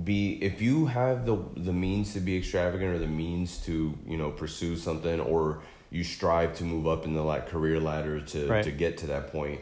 be 0.04 0.38
if 0.42 0.60
you 0.60 0.86
have 0.86 1.26
the 1.26 1.36
the 1.56 1.72
means 1.72 2.12
to 2.12 2.20
be 2.20 2.36
extravagant 2.38 2.94
or 2.94 2.98
the 2.98 3.06
means 3.06 3.58
to 3.64 3.96
you 4.06 4.16
know 4.16 4.30
pursue 4.30 4.76
something 4.76 5.18
or 5.20 5.62
you 5.90 6.04
strive 6.04 6.54
to 6.56 6.64
move 6.64 6.86
up 6.86 7.06
in 7.06 7.14
the 7.14 7.22
like 7.22 7.48
career 7.48 7.80
ladder 7.80 8.20
to 8.20 8.46
Right. 8.48 8.64
to 8.64 8.70
get 8.70 8.98
to 8.98 9.06
that 9.08 9.32
point. 9.32 9.60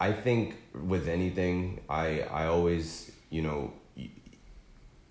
I 0.00 0.12
think 0.12 0.56
with 0.74 1.08
anything, 1.08 1.80
I 1.88 2.20
I 2.22 2.46
always 2.46 3.12
you 3.30 3.42
know 3.42 3.72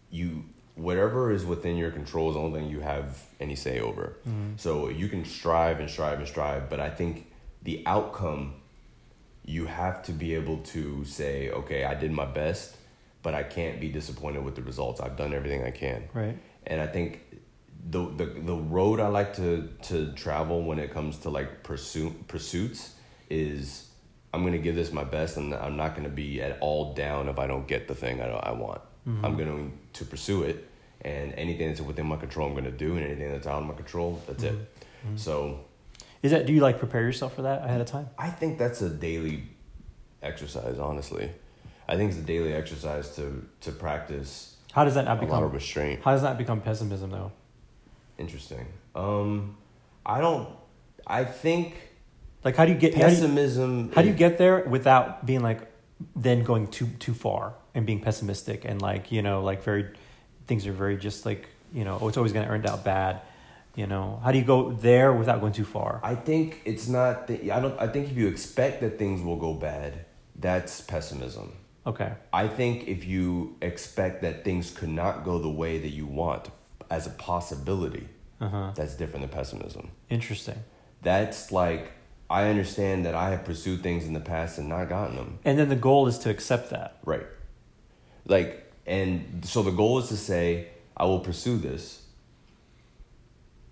you, 0.10 0.44
whatever 0.76 1.32
is 1.32 1.46
within 1.46 1.78
your 1.78 1.92
control 1.92 2.30
is 2.30 2.36
the 2.36 2.42
only 2.42 2.60
thing 2.60 2.70
you 2.70 2.82
have 2.82 3.24
any 3.40 3.56
say 3.56 3.80
over. 3.80 4.18
Mm-hmm. 4.28 4.54
So 4.58 4.90
you 4.90 5.08
can 5.08 5.26
strive 5.26 5.80
and 5.80 5.90
strive 5.90 6.20
and 6.20 6.28
strive, 6.28 6.70
but 6.70 6.80
I 6.80 6.90
think 6.90 7.32
the 7.64 7.84
outcome 7.86 8.56
you 9.44 9.66
have 9.66 10.04
to 10.04 10.12
be 10.12 10.36
able 10.36 10.58
to 10.58 11.04
say, 11.04 11.50
okay, 11.50 11.84
I 11.84 11.96
did 11.96 12.12
my 12.12 12.26
best, 12.26 12.76
but 13.24 13.34
I 13.34 13.44
can't 13.44 13.80
be 13.80 13.90
disappointed 13.90 14.44
with 14.44 14.56
the 14.56 14.62
results. 14.62 15.02
I've 15.02 15.18
done 15.18 15.34
everything 15.34 15.64
I 15.64 15.72
can. 15.72 16.10
Right. 16.14 16.38
And 16.68 16.80
I 16.80 16.88
think 16.88 17.22
the 17.90 18.06
the 18.10 18.26
the 18.26 18.56
road 18.56 19.00
I 19.00 19.08
like 19.08 19.36
to 19.38 19.70
to 19.84 20.12
travel 20.14 20.64
when 20.64 20.78
it 20.78 20.92
comes 20.94 21.18
to 21.20 21.30
like 21.30 21.64
pursue 21.64 22.12
pursuits 22.28 22.96
is 23.30 23.88
I'm 24.34 24.44
gonna 24.46 24.58
give 24.58 24.76
this 24.76 24.92
my 24.94 25.04
best, 25.04 25.38
and 25.38 25.54
I'm 25.54 25.76
not 25.76 25.96
gonna 25.96 26.10
be 26.10 26.42
at 26.42 26.58
all 26.62 26.94
down 26.94 27.28
if 27.30 27.38
I 27.40 27.48
don't 27.48 27.68
get 27.68 27.88
the 27.88 27.96
thing 27.96 28.22
I 28.22 28.28
I 28.30 28.52
want. 28.52 28.82
I'm 29.24 29.36
going 29.36 29.48
to 29.94 30.00
to 30.00 30.06
pursue 30.06 30.44
it, 30.44 30.68
and 31.02 31.34
anything 31.34 31.70
that's 31.70 31.82
within 31.82 32.06
my 32.06 32.18
control, 32.18 32.48
I'm 32.48 32.54
gonna 32.56 32.70
do, 32.72 32.96
and 32.98 33.04
anything 33.06 33.32
that's 33.32 33.48
out 33.48 33.60
of 33.62 33.68
my 33.68 33.74
control, 33.74 34.22
that's 34.28 34.44
it. 34.44 34.54
Mhm. 34.54 35.18
So 35.18 35.62
Is 36.22 36.30
that 36.32 36.46
do 36.46 36.54
you 36.54 36.62
like 36.62 36.78
prepare 36.78 37.02
yourself 37.02 37.34
for 37.36 37.42
that 37.42 37.66
ahead 37.66 37.82
of 37.82 37.88
time? 37.88 38.10
I 38.20 38.30
think 38.30 38.60
that's 38.60 38.80
a 38.84 38.90
daily 38.90 39.44
exercise. 40.22 40.78
Honestly, 40.78 41.32
I 41.90 41.98
think 41.98 42.12
it's 42.12 42.20
a 42.20 42.24
daily 42.24 42.54
exercise 42.54 43.16
to 43.16 43.44
to 43.62 43.72
practice 43.72 44.56
How 44.72 44.84
does 44.86 44.94
that 44.94 45.06
not 45.06 45.18
a 45.18 45.22
become 45.22 45.52
restraint. 45.52 46.02
how 46.04 46.12
does 46.12 46.22
that 46.22 46.38
become 46.38 46.62
pessimism 46.62 47.10
though? 47.10 47.32
Interesting. 48.20 48.68
Um, 48.94 49.58
I 50.06 50.22
don't. 50.22 50.48
I 51.08 51.24
think 51.26 51.74
Like 52.44 52.56
how 52.56 52.66
do 52.66 52.72
you 52.72 52.78
get 52.78 52.94
how 52.94 53.02
do 53.02 53.06
you, 53.08 53.22
pessimism. 53.22 53.92
how 53.94 54.02
do 54.02 54.08
you 54.08 54.14
get 54.14 54.38
there 54.38 54.64
without 54.68 55.26
being 55.26 55.42
like 55.42 55.72
then 56.16 56.44
going 56.44 56.68
too 56.68 56.88
too 57.00 57.14
far 57.14 57.54
and 57.76 57.86
being 57.86 58.02
pessimistic 58.02 58.66
and 58.66 58.82
like 58.82 59.12
you 59.12 59.22
know 59.22 59.44
like 59.44 59.64
very 59.64 59.88
things 60.48 60.66
are 60.66 60.72
very 60.74 60.98
just 60.98 61.26
like 61.26 61.48
you 61.74 61.84
know 61.84 61.98
oh 62.02 62.08
it's 62.08 62.18
always 62.18 62.34
going 62.34 62.46
to 62.46 62.52
end 62.52 62.66
out 62.66 62.84
bad 62.84 63.22
you 63.76 63.88
know 63.88 64.20
how 64.24 64.32
do 64.32 64.38
you 64.38 64.44
go 64.44 64.72
there 64.72 65.14
without 65.14 65.40
going 65.40 65.54
too 65.54 65.64
far 65.64 66.00
I 66.04 66.16
think 66.16 66.62
it's 66.66 66.88
not. 66.88 67.28
The, 67.28 67.52
I 67.52 67.60
don't. 67.60 67.80
I 67.80 67.88
think 67.88 68.10
if 68.10 68.18
you 68.18 68.28
expect 68.28 68.82
that 68.82 68.98
things 68.98 69.22
will 69.22 69.38
go 69.38 69.54
bad, 69.54 70.06
that's 70.36 70.82
pessimism. 70.82 71.54
okay 71.86 72.14
I 72.34 72.48
think 72.48 72.88
if 72.88 73.06
you 73.06 73.56
expect 73.62 74.22
that 74.24 74.44
things 74.44 74.72
could 74.72 74.90
not 74.90 75.24
go 75.24 75.38
the 75.40 75.50
way 75.50 75.78
that 75.78 75.90
you 75.90 76.06
want 76.06 76.50
as 76.90 77.08
a 77.08 77.12
possibility, 77.12 78.08
uh-huh 78.42 78.72
that's 78.76 78.96
different 78.96 79.22
than 79.22 79.30
pessimism. 79.30 79.92
interesting 80.10 80.60
That's 81.04 81.52
like 81.52 81.92
I 82.32 82.50
understand 82.50 83.06
that 83.06 83.16
I 83.16 83.30
have 83.32 83.44
pursued 83.46 83.84
things 83.84 84.06
in 84.06 84.14
the 84.14 84.20
past 84.34 84.58
and 84.58 84.68
not 84.70 84.90
gotten 84.90 85.16
them. 85.16 85.40
and 85.46 85.60
then 85.60 85.70
the 85.70 85.76
goal 85.90 86.08
is 86.08 86.18
to 86.20 86.30
accept 86.30 86.70
that 86.72 86.98
Right. 87.06 87.28
Like 88.26 88.72
and 88.88 89.44
so 89.46 89.62
the 89.64 89.72
goal 89.72 90.00
is 90.00 90.08
to 90.10 90.18
say 90.18 90.68
I 90.98 91.06
will 91.06 91.20
pursue 91.20 91.58
this 91.58 91.84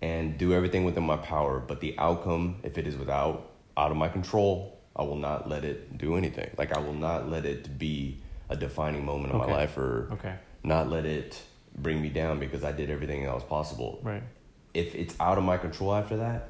and 0.02 0.38
do 0.38 0.54
everything 0.54 0.84
within 0.86 1.04
my 1.04 1.18
power, 1.18 1.60
but 1.60 1.82
the 1.82 1.96
outcome 1.98 2.58
if 2.64 2.78
it 2.78 2.88
is 2.88 2.96
without 2.96 3.50
out 3.78 3.92
of 3.92 3.98
my 3.98 4.10
control, 4.10 4.78
I 4.96 5.04
will 5.04 5.16
not 5.18 5.48
let 5.50 5.64
it 5.64 5.98
do 5.98 6.16
anything. 6.16 6.50
Like 6.58 6.76
I 6.76 6.80
will 6.80 6.94
not 6.94 7.30
let 7.30 7.46
it 7.46 7.78
be 7.78 8.18
a 8.50 8.56
defining 8.56 9.06
moment 9.06 9.34
of 9.34 9.42
Okay. 9.42 9.52
my 9.52 9.58
life 9.58 9.78
or 9.78 10.10
okay 10.14 10.36
not 10.64 10.90
let 10.90 11.06
it 11.06 11.42
bring 11.78 12.02
me 12.02 12.10
down 12.10 12.40
because 12.40 12.64
I 12.66 12.72
did 12.74 12.90
everything 12.90 13.24
that 13.24 13.34
was 13.34 13.44
possible. 13.44 14.00
right 14.04 14.24
If 14.74 14.94
it's 14.96 15.16
out 15.20 15.38
of 15.38 15.44
my 15.46 15.58
control 15.58 15.94
after 15.96 16.18
that, 16.18 16.49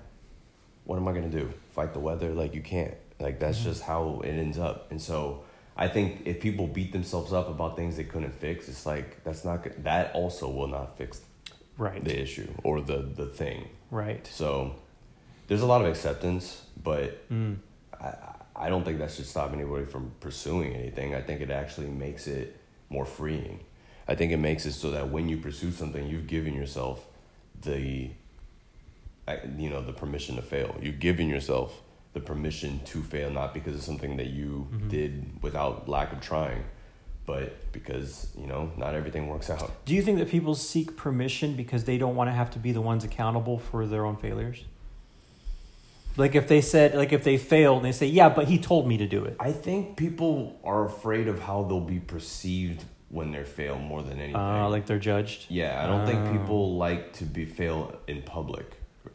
what 0.89 0.97
am 0.97 1.07
I 1.07 1.13
gonna 1.13 1.29
do? 1.29 1.53
Fight 1.69 1.93
the 1.93 1.99
weather? 1.99 2.33
Like 2.33 2.55
you 2.55 2.63
can't. 2.63 2.95
Like 3.19 3.39
that's 3.39 3.59
Mhm. 3.59 3.63
just 3.69 3.83
how 3.83 4.21
it 4.23 4.31
ends 4.31 4.57
up. 4.57 4.89
And 4.89 4.99
so 4.99 5.43
I 5.77 5.87
think 5.87 6.23
if 6.25 6.39
people 6.41 6.65
beat 6.65 6.91
themselves 6.91 7.31
up 7.31 7.47
about 7.47 7.75
things 7.75 7.95
they 7.95 8.05
couldn't 8.05 8.33
fix, 8.33 8.67
it's 8.67 8.87
like 8.87 9.23
that's 9.23 9.45
not 9.45 9.59
that 9.83 10.15
also 10.15 10.49
will 10.49 10.71
not 10.77 10.97
fix 10.97 11.21
right 11.77 12.03
the 12.03 12.19
issue 12.19 12.49
or 12.63 12.81
the 12.81 12.97
the 13.21 13.27
thing. 13.27 13.69
right 13.91 14.25
So 14.25 14.73
there's 15.47 15.61
a 15.61 15.67
lot 15.67 15.81
of 15.83 15.87
acceptance, 15.87 16.63
but 16.83 17.29
mm. 17.29 17.57
I 18.01 18.13
I 18.55 18.69
don't 18.69 18.83
think 18.83 18.97
that 18.97 19.11
should 19.11 19.27
stop 19.27 19.53
anybody 19.53 19.85
from 19.85 20.11
pursuing 20.19 20.73
anything. 20.73 21.13
I 21.13 21.21
think 21.21 21.39
it 21.39 21.51
actually 21.51 21.91
makes 22.05 22.25
it 22.25 22.57
more 22.89 23.05
freeing. 23.05 23.59
I 24.07 24.15
think 24.15 24.31
it 24.31 24.37
makes 24.49 24.65
it 24.65 24.73
so 24.73 24.89
that 24.89 25.09
when 25.09 25.29
you 25.29 25.37
pursue 25.37 25.71
something, 25.71 26.07
you've 26.07 26.25
given 26.27 26.55
yourself 26.55 27.05
the, 27.61 28.09
you 29.57 29.69
know, 29.69 29.81
the 29.81 29.93
permission 29.93 30.35
to 30.35 30.41
fail. 30.41 30.75
You're 30.81 30.93
giving 30.93 31.29
yourself 31.29 31.81
the 32.13 32.19
permission 32.19 32.79
to 32.85 33.01
fail, 33.03 33.29
not 33.29 33.53
because 33.53 33.75
of 33.75 33.81
something 33.81 34.17
that 34.17 34.27
you 34.27 34.67
Mhm. 34.71 34.89
did 34.89 35.13
without 35.43 35.87
lack 35.87 36.11
of 36.11 36.19
trying, 36.21 36.63
but 37.25 37.71
because 37.71 38.33
you 38.41 38.47
know 38.47 38.71
not 38.77 38.95
everything 38.95 39.27
works 39.27 39.49
out. 39.49 39.71
do 39.85 39.93
you 39.93 40.01
think 40.01 40.17
that 40.17 40.29
people 40.29 40.55
seek 40.55 40.97
permission 40.97 41.55
because 41.55 41.83
they 41.83 41.97
don't 41.99 42.15
want 42.15 42.27
to 42.27 42.33
have 42.33 42.49
to 42.49 42.59
be 42.59 42.71
the 42.71 42.81
ones 42.81 43.03
accountable 43.03 43.57
for 43.59 43.85
their 43.85 44.03
own 44.07 44.15
failures 44.15 44.65
like 46.17 46.33
if 46.35 46.47
they 46.47 46.59
said 46.61 46.95
like 46.95 47.13
if 47.13 47.23
they 47.23 47.37
failed 47.37 47.77
and 47.77 47.85
they 47.85 47.91
say 47.91 48.07
yeah 48.07 48.29
but 48.29 48.47
he 48.47 48.57
told 48.57 48.87
me 48.87 48.97
to 48.97 49.07
do 49.07 49.23
it 49.25 49.35
I 49.39 49.51
think 49.51 49.95
people 49.95 50.59
are 50.63 50.85
afraid 50.85 51.27
of 51.27 51.39
how 51.41 51.63
they'll 51.63 51.79
be 51.79 51.99
perceived 51.99 52.83
when 53.09 53.31
they 53.31 53.43
fail 53.43 53.77
more 53.77 54.01
than 54.01 54.17
anything. 54.19 54.35
uh, 54.35 54.67
like 54.69 54.87
they're 54.87 54.99
judged 54.99 55.45
Yeah, 55.49 55.83
I 55.83 55.87
don't 55.87 56.05
think 56.07 56.27
Oh. 56.27 56.31
people 56.31 56.75
like 56.77 57.13
to 57.13 57.23
be 57.25 57.45
fail 57.45 57.95
in 58.07 58.23
public 58.23 58.65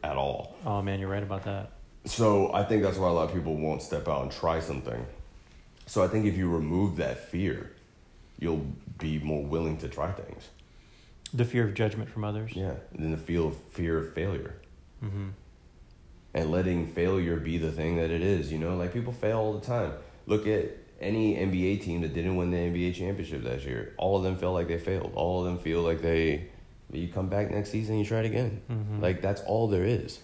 at 0.03 0.17
all. 0.17 0.55
oh 0.65 0.81
man 0.81 0.99
you're 0.99 1.09
right 1.09 1.23
about 1.23 1.43
that 1.43 1.71
So 2.05 2.53
I 2.53 2.63
think 2.63 2.83
that's 2.83 2.97
why 2.97 3.07
a 3.07 3.11
lot 3.11 3.29
of 3.29 3.33
people 3.33 3.55
won't 3.55 3.81
step 3.81 4.07
out 4.07 4.21
and 4.23 4.31
try 4.31 4.59
something. 4.59 5.05
So 5.87 6.03
I 6.03 6.07
think 6.07 6.25
if 6.25 6.37
you 6.37 6.47
remove 6.49 6.97
that 6.97 7.17
fear, 7.29 7.71
you'll 8.39 8.65
be 8.99 9.19
more 9.19 9.43
willing 9.43 9.77
to 9.79 9.87
try 9.87 10.11
things. 10.11 10.49
the 11.33 11.45
fear 11.45 11.65
of 11.67 11.73
judgment 11.73 12.09
from 12.09 12.23
others 12.23 12.51
Yeah, 12.55 12.75
and 12.93 13.03
then 13.03 13.11
the 13.11 13.17
feel 13.17 13.47
of 13.47 13.57
fear 13.71 13.97
of 13.97 14.13
failure 14.13 14.55
mm-hmm. 15.03 15.29
and 16.33 16.51
letting 16.51 16.87
failure 16.87 17.37
be 17.37 17.57
the 17.57 17.71
thing 17.71 17.97
that 17.97 18.11
it 18.11 18.21
is. 18.21 18.51
You 18.51 18.59
know, 18.59 18.75
like 18.77 18.93
people 18.93 19.13
fail 19.13 19.37
all 19.39 19.53
the 19.53 19.65
time. 19.65 19.93
Look 20.27 20.47
at 20.47 20.77
any 21.01 21.35
NBA 21.35 21.83
team 21.83 22.01
that 22.01 22.13
didn't 22.13 22.35
win 22.35 22.51
the 22.51 22.57
NBA 22.57 22.95
championship 22.95 23.43
last 23.43 23.65
year. 23.65 23.93
All 23.97 24.17
of 24.17 24.23
them 24.23 24.37
felt 24.37 24.53
like 24.53 24.67
they 24.67 24.79
failed. 24.79 25.11
All 25.15 25.39
of 25.39 25.45
them 25.45 25.57
feel 25.57 25.81
like 25.81 26.01
they. 26.01 26.49
You 26.97 27.07
come 27.07 27.27
back 27.29 27.51
next 27.51 27.69
season, 27.71 27.97
you 27.99 28.05
try 28.05 28.19
it 28.19 28.25
again. 28.25 28.61
Mhm. 28.69 29.01
Like 29.01 29.21
that's 29.21 29.41
all 29.41 29.67
there 29.67 29.83
is. 29.83 30.19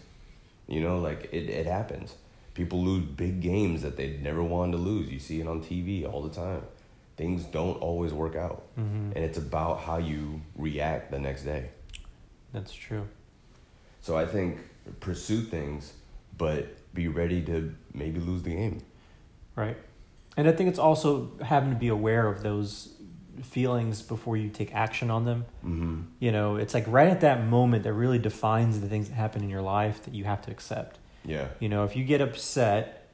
You 0.67 0.81
know, 0.81 0.99
like 0.99 1.29
it, 1.31 1.49
it 1.49 1.65
happens. 1.65 2.15
People 2.53 2.83
lose 2.83 3.03
big 3.05 3.41
games 3.41 3.81
that 3.81 3.95
they 3.97 4.17
never 4.21 4.43
wanted 4.43 4.73
to 4.73 4.77
lose. 4.77 5.09
You 5.09 5.19
see 5.19 5.39
it 5.41 5.47
on 5.47 5.61
TV 5.61 6.05
all 6.05 6.21
the 6.21 6.29
time. 6.33 6.63
Things 7.17 7.43
don't 7.45 7.77
always 7.81 8.13
work 8.13 8.35
out. 8.35 8.63
Mm-hmm. 8.79 9.11
And 9.15 9.17
it's 9.23 9.37
about 9.37 9.81
how 9.81 9.97
you 9.97 10.41
react 10.55 11.11
the 11.11 11.19
next 11.19 11.43
day. 11.43 11.69
that's 12.53 12.73
true 12.73 13.07
So 14.01 14.17
I 14.17 14.25
think 14.25 14.59
pursue 14.99 15.41
things, 15.41 15.93
but 16.37 16.67
be 16.93 17.07
ready 17.07 17.41
to 17.43 17.73
maybe 17.93 18.19
lose 18.19 18.43
the 18.43 18.49
game. 18.55 18.81
right 19.55 19.77
and 20.37 20.47
i 20.47 20.51
think 20.51 20.69
it's 20.69 20.79
also 20.79 21.31
having 21.53 21.69
to 21.69 21.75
be 21.75 21.89
aware 21.89 22.25
of 22.27 22.41
those 22.41 22.69
feelings 23.41 24.01
before 24.01 24.37
you 24.37 24.49
take 24.49 24.73
action 24.73 25.09
on 25.11 25.25
them 25.25 25.45
Mm-hmm. 25.65 26.01
you 26.19 26.31
know 26.31 26.55
it's 26.57 26.73
like 26.73 26.85
right 26.87 27.07
at 27.09 27.21
that 27.21 27.45
moment 27.45 27.83
that 27.83 27.93
really 27.93 28.19
defines 28.19 28.79
the 28.79 28.87
things 28.87 29.09
that 29.09 29.15
happen 29.15 29.43
in 29.43 29.49
your 29.49 29.61
life 29.61 30.03
that 30.05 30.13
you 30.13 30.23
have 30.25 30.41
to 30.43 30.51
accept 30.51 30.99
Yeah. 31.25 31.47
you 31.59 31.69
know 31.69 31.83
if 31.83 31.95
you 31.95 32.03
get 32.03 32.21
upset 32.21 33.09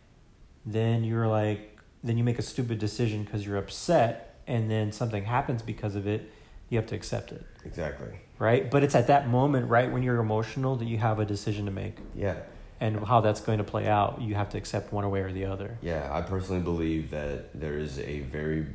then 0.65 1.03
you're 1.03 1.27
like 1.27 1.77
then 2.03 2.17
you 2.17 2.23
make 2.23 2.39
a 2.39 2.43
stupid 2.43 2.77
decision 2.79 3.23
because 3.23 3.45
you're 3.45 3.57
upset 3.57 4.35
and 4.47 4.69
then 4.69 4.91
something 4.91 5.23
happens 5.25 5.61
because 5.61 5.95
of 5.95 6.07
it 6.07 6.31
you 6.69 6.77
have 6.77 6.87
to 6.87 6.95
accept 6.95 7.31
it 7.31 7.45
Exactly. 7.65 8.19
right 8.39 8.69
but 8.69 8.83
it's 8.83 8.95
at 8.95 9.07
that 9.07 9.27
moment 9.29 9.69
right 9.69 9.91
when 9.91 10.03
you're 10.03 10.19
emotional 10.19 10.75
that 10.77 10.85
you 10.85 10.97
have 10.97 11.19
a 11.19 11.25
decision 11.25 11.65
to 11.65 11.71
make 11.71 11.97
Yeah. 12.15 12.35
and 12.79 13.05
how 13.05 13.21
that's 13.21 13.41
going 13.41 13.57
to 13.59 13.63
play 13.63 13.87
out 13.87 14.21
you 14.21 14.35
have 14.35 14.49
to 14.49 14.57
accept 14.57 14.91
one 14.93 15.09
way 15.09 15.21
or 15.21 15.31
the 15.31 15.45
other 15.45 15.77
Yeah. 15.81 16.07
I 16.11 16.21
personally 16.21 16.61
believe 16.61 17.11
that 17.11 17.57
there 17.59 17.77
is 17.77 17.99
a 17.99 18.19
very 18.21 18.65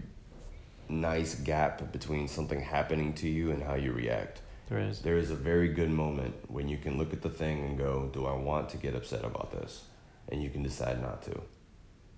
nice 0.92 1.34
gap 1.34 1.90
between 1.92 2.28
something 2.28 2.60
happening 2.60 3.12
to 3.14 3.28
you 3.28 3.50
and 3.50 3.62
how 3.62 3.74
you 3.74 3.92
react. 3.92 4.42
there 4.68 4.78
is 4.78 5.00
There 5.00 5.16
is 5.16 5.30
a 5.30 5.34
very 5.34 5.68
good 5.68 5.90
moment 5.90 6.34
when 6.48 6.68
you 6.68 6.78
can 6.78 6.98
look 6.98 7.12
at 7.12 7.22
the 7.22 7.30
thing 7.30 7.64
and 7.64 7.76
go, 7.78 8.10
Do 8.12 8.26
I 8.26 8.34
want 8.34 8.68
to 8.70 8.76
get 8.76 8.94
upset 8.94 9.24
about 9.24 9.50
this? 9.52 9.84
And 10.28 10.42
you 10.42 10.50
can 10.50 10.62
decide 10.62 11.00
not 11.02 11.22
to. 11.22 11.40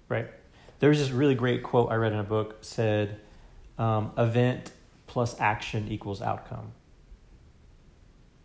Right. 0.08 0.28
There's 0.80 0.98
this 0.98 1.10
really 1.10 1.34
great 1.34 1.62
quote 1.62 1.90
I 1.90 1.94
read 1.94 2.12
in 2.12 2.18
a 2.18 2.24
book 2.24 2.58
said, 2.60 3.20
um, 3.78 4.12
"Event 4.18 4.72
plus 5.06 5.38
action 5.40 5.88
equals 5.88 6.20
outcome." 6.20 6.72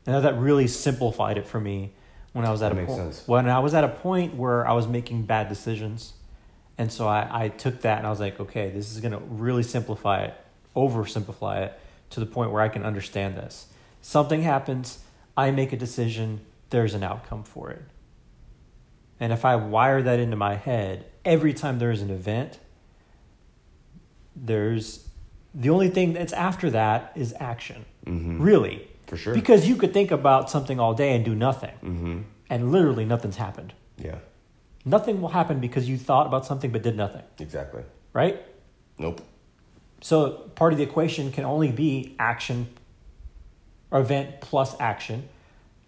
And 0.05 0.23
that 0.23 0.37
really 0.39 0.67
simplified 0.67 1.37
it 1.37 1.45
for 1.45 1.59
me 1.59 1.91
when 2.33 2.45
I 2.45 2.51
was 2.51 2.61
at 2.61 2.73
That 2.73 2.83
a 2.83 2.85
point. 2.85 2.97
sense. 2.97 3.27
When 3.27 3.49
I 3.49 3.59
was 3.59 3.73
at 3.73 3.83
a 3.83 3.89
point 3.89 4.35
where 4.35 4.67
I 4.67 4.73
was 4.73 4.87
making 4.87 5.23
bad 5.23 5.49
decisions, 5.49 6.13
and 6.79 6.91
so 6.91 7.09
I, 7.09 7.27
I 7.43 7.49
took 7.49 7.81
that 7.81 7.97
and 7.97 8.07
I 8.07 8.09
was 8.09 8.21
like, 8.21 8.39
okay, 8.39 8.69
this 8.69 8.95
is 8.95 9.01
gonna 9.01 9.19
really 9.19 9.63
simplify 9.63 10.23
it, 10.23 10.33
oversimplify 10.77 11.65
it 11.65 11.79
to 12.11 12.21
the 12.21 12.25
point 12.25 12.51
where 12.51 12.61
I 12.61 12.69
can 12.69 12.83
understand 12.83 13.35
this. 13.35 13.67
Something 14.01 14.43
happens, 14.43 14.99
I 15.35 15.51
make 15.51 15.73
a 15.73 15.77
decision, 15.77 16.39
there's 16.69 16.93
an 16.93 17.03
outcome 17.03 17.43
for 17.43 17.69
it. 17.69 17.81
And 19.19 19.33
if 19.33 19.43
I 19.43 19.57
wire 19.57 20.01
that 20.01 20.21
into 20.21 20.37
my 20.37 20.55
head, 20.55 21.05
every 21.25 21.53
time 21.53 21.79
there's 21.79 22.01
an 22.01 22.09
event, 22.09 22.59
there's 24.33 25.09
the 25.53 25.69
only 25.69 25.89
thing 25.89 26.13
that's 26.13 26.31
after 26.31 26.69
that 26.69 27.11
is 27.13 27.35
action. 27.41 27.83
Mm-hmm. 28.05 28.41
Really. 28.41 28.87
For 29.07 29.17
sure. 29.17 29.33
Because 29.33 29.67
you 29.67 29.75
could 29.75 29.93
think 29.93 30.11
about 30.11 30.49
something 30.49 30.79
all 30.79 30.93
day 30.93 31.13
and 31.13 31.25
do 31.25 31.35
nothing, 31.35 31.73
mm-hmm. 31.83 32.21
and 32.49 32.71
literally 32.71 33.03
nothing's 33.03 33.35
happened. 33.35 33.73
Yeah. 33.97 34.19
Nothing 34.89 35.21
will 35.21 35.29
happen 35.29 35.59
because 35.59 35.87
you 35.87 35.97
thought 35.97 36.25
about 36.25 36.45
something 36.45 36.71
but 36.71 36.81
did 36.81 36.95
nothing, 36.97 37.21
Exactly. 37.39 37.83
right? 38.11 38.41
Nope. 38.97 39.21
So 40.01 40.31
part 40.55 40.73
of 40.73 40.77
the 40.77 40.83
equation 40.83 41.31
can 41.31 41.45
only 41.45 41.71
be 41.71 42.15
action 42.17 42.67
or 43.91 43.99
event 43.99 44.41
plus 44.41 44.75
action. 44.79 45.29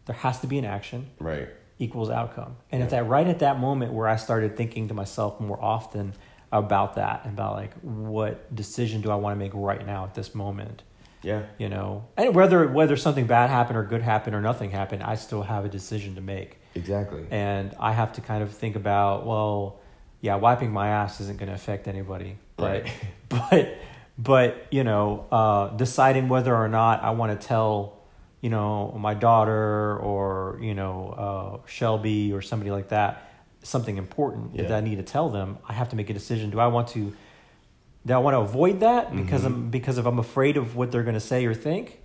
There 0.06 0.16
has 0.18 0.40
to 0.42 0.48
be 0.48 0.60
an 0.60 0.66
action 0.66 1.08
Right. 1.20 1.50
equals 1.80 2.10
outcome. 2.10 2.58
And 2.72 2.84
it's 2.84 2.94
at 2.94 3.08
right 3.08 3.26
at 3.28 3.40
that 3.40 3.60
moment 3.60 3.94
where 3.94 4.08
I 4.08 4.18
started 4.18 4.56
thinking 4.56 4.88
to 4.90 4.94
myself 4.94 5.40
more 5.40 5.60
often 5.62 6.14
about 6.52 6.96
that 6.96 7.22
and 7.24 7.34
about 7.34 7.54
like 7.56 7.74
what 7.82 8.54
decision 8.54 9.02
do 9.02 9.10
I 9.10 9.16
want 9.16 9.34
to 9.34 9.40
make 9.40 9.52
right 9.56 9.84
now 9.86 10.04
at 10.04 10.14
this 10.14 10.36
moment. 10.36 10.84
Yeah. 11.24 11.44
You 11.58 11.70
know, 11.70 12.06
and 12.18 12.36
whether 12.36 12.68
whether 12.68 12.96
something 12.98 13.26
bad 13.28 13.50
happened 13.50 13.78
or 13.78 13.84
good 13.84 14.02
happened 14.02 14.36
or 14.36 14.42
nothing 14.42 14.72
happened, 14.72 15.02
I 15.04 15.16
still 15.16 15.44
have 15.44 15.66
a 15.66 15.70
decision 15.70 16.16
to 16.16 16.22
make, 16.22 16.60
Exactly. 16.76 17.26
and 17.32 17.76
I 17.80 17.92
have 17.92 18.14
to 18.14 18.22
kind 18.22 18.42
of 18.44 18.52
think 18.52 18.76
about, 18.76 19.26
well, 19.26 19.80
yeah, 20.22 20.36
wiping 20.36 20.72
my 20.72 20.88
ass 20.90 21.20
isn't 21.22 21.38
going 21.40 21.50
to 21.50 21.56
affect 21.56 21.88
anybody, 21.88 22.38
but 22.58 22.84
Right. 22.84 22.94
but 23.30 23.78
but 24.18 24.68
you 24.72 24.84
know, 24.84 25.26
uh, 25.32 25.70
deciding 25.70 26.30
whether 26.30 26.56
or 26.56 26.68
not 26.68 27.04
I 27.04 27.12
want 27.12 27.40
to 27.40 27.48
tell, 27.48 27.98
you 28.42 28.50
know, 28.50 28.96
my 29.00 29.14
daughter 29.16 29.98
or 29.98 30.60
you 30.62 30.74
know 30.76 31.62
uh, 31.64 31.68
Shelby 31.68 32.32
or 32.34 32.42
somebody 32.42 32.72
like 32.72 32.90
that 32.90 33.28
something 33.64 33.98
important 33.98 34.56
Yeah. 34.56 34.64
that 34.64 34.74
I 34.78 34.82
need 34.82 34.96
to 34.98 35.04
tell 35.04 35.30
them, 35.30 35.58
I 35.70 35.74
have 35.74 35.90
to 35.90 35.96
make 35.96 36.10
a 36.10 36.14
decision. 36.14 36.50
Do 36.50 36.60
I 36.60 36.68
want 36.68 36.88
to? 36.90 37.14
Do 38.06 38.14
I 38.14 38.18
want 38.18 38.34
to 38.34 38.40
avoid 38.40 38.80
that 38.80 39.16
because 39.16 39.44
Mhm. 39.44 39.46
I'm 39.46 39.70
because 39.70 39.98
if 40.00 40.06
I'm 40.08 40.18
afraid 40.20 40.58
of 40.58 40.76
what 40.76 40.92
they're 40.92 41.04
going 41.04 41.14
to 41.14 41.20
say 41.20 41.46
or 41.46 41.54
think, 41.54 42.01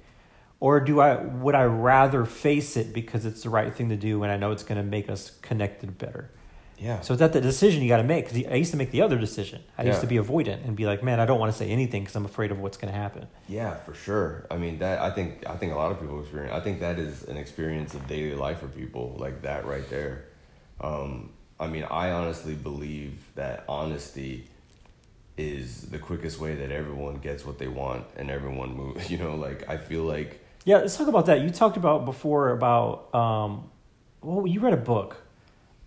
or 0.61 0.81
do 0.81 1.01
I 1.01 1.17
would 1.17 1.55
I 1.55 1.65
rather 1.65 2.25
face 2.25 2.77
it 2.77 2.93
because 2.93 3.27
it's 3.27 3.43
the 3.43 3.51
right 3.51 3.75
thing 3.75 3.89
to 3.91 3.97
do 3.97 4.23
and 4.23 4.33
I 4.33 4.37
know 4.37 4.53
it's 4.53 4.63
going 4.63 4.79
to 4.79 4.89
make 4.89 5.11
us 5.11 5.31
connected 5.43 5.99
better? 5.99 6.31
Yeah. 6.79 7.01
So 7.01 7.17
that's 7.17 7.33
the 7.33 7.41
decision 7.41 7.83
you 7.83 7.89
got 7.89 7.99
to 7.99 8.03
make. 8.03 8.29
Because 8.29 8.51
I 8.51 8.57
used 8.57 8.71
to 8.73 8.77
make 8.77 8.91
the 8.91 9.03
other 9.03 9.19
decision. 9.19 9.63
I 9.79 9.85
used 9.85 10.01
to 10.03 10.07
be 10.07 10.17
avoidant 10.17 10.65
and 10.67 10.77
be 10.77 10.87
like, 10.87 11.03
man, 11.03 11.21
I 11.21 11.27
don't 11.27 11.39
want 11.39 11.53
to 11.53 11.57
say 11.57 11.71
anything 11.71 12.03
because 12.03 12.17
I'm 12.17 12.25
afraid 12.25 12.51
of 12.51 12.59
what's 12.59 12.77
going 12.77 12.93
to 12.93 12.99
happen. 12.99 13.27
Yeah, 13.49 13.75
for 13.77 13.95
sure. 13.95 14.47
I 14.51 14.57
mean 14.57 14.79
that 14.81 15.01
I 15.01 15.11
think 15.11 15.47
I 15.47 15.57
think 15.57 15.73
a 15.73 15.77
lot 15.77 15.91
of 15.91 16.01
people 16.01 16.21
experience. 16.21 16.55
I 16.55 16.61
think 16.61 16.81
that 16.81 16.99
is 16.99 17.25
an 17.25 17.37
experience 17.37 17.95
of 17.95 18.07
daily 18.07 18.35
life 18.35 18.61
for 18.61 18.69
people 18.69 19.17
like 19.19 19.43
that 19.43 19.67
right 19.67 19.89
there. 19.89 20.27
Um, 20.81 21.31
I 21.59 21.67
mean, 21.69 21.85
I 21.85 22.11
honestly 22.11 22.55
believe 22.55 23.25
that 23.35 23.65
honesty 23.69 24.47
is 25.39 25.83
the 25.83 25.99
quickest 25.99 26.39
way 26.39 26.55
that 26.55 26.71
everyone 26.71 27.17
gets 27.17 27.45
what 27.45 27.59
they 27.59 27.69
want 27.69 28.05
and 28.17 28.31
everyone 28.31 28.75
moves. 28.75 29.11
You 29.17 29.19
know, 29.19 29.35
like 29.35 29.69
I 29.69 29.79
feel 29.79 30.03
like 30.03 30.45
Yeah, 30.67 30.79
let's 30.79 30.97
talk 30.97 31.07
about 31.07 31.27
that. 31.27 31.43
You 31.43 31.51
talked 31.51 31.77
about 31.77 32.05
before 32.05 32.51
about 32.51 33.15
um, 33.15 33.71
well, 34.21 34.47
you 34.47 34.59
read 34.61 34.73
a 34.75 34.77
book 34.77 35.23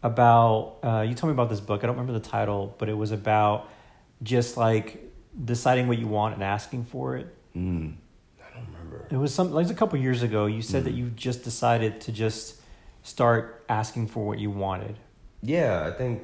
about. 0.01 0.77
Uh, 0.81 1.01
you 1.07 1.13
told 1.13 1.29
me 1.29 1.33
about 1.33 1.50
this 1.50 1.59
book. 1.59 1.83
I 1.83 1.88
don't 1.88 1.98
remember 1.98 2.17
the 2.17 2.25
title, 2.25 2.74
but 2.77 2.88
it 2.88 2.93
was 2.93 3.12
about 3.12 3.69
just 4.24 4.55
like 4.55 5.12
deciding 5.43 5.89
what 5.89 5.98
you 5.98 6.07
want 6.07 6.36
and 6.36 6.43
asking 6.43 6.86
for 6.86 7.17
it. 7.17 7.27
mm, 7.55 7.93
I 8.39 8.55
don't 8.57 8.65
remember. 8.67 9.05
It 9.12 9.17
was 9.17 9.33
some 9.36 9.51
like 9.51 9.69
a 9.69 9.74
couple 9.74 10.00
years 10.00 10.24
ago. 10.24 10.45
You 10.45 10.62
said 10.62 10.86
that 10.86 10.93
Mhm. 10.93 10.98
you 10.98 11.09
just 11.09 11.43
decided 11.43 12.00
to 12.01 12.13
just 12.13 12.62
start 13.03 13.65
asking 13.67 14.07
for 14.07 14.25
what 14.25 14.39
you 14.39 14.50
wanted. 14.50 14.95
Yeah, 15.41 15.86
I 15.86 15.91
think, 15.91 16.24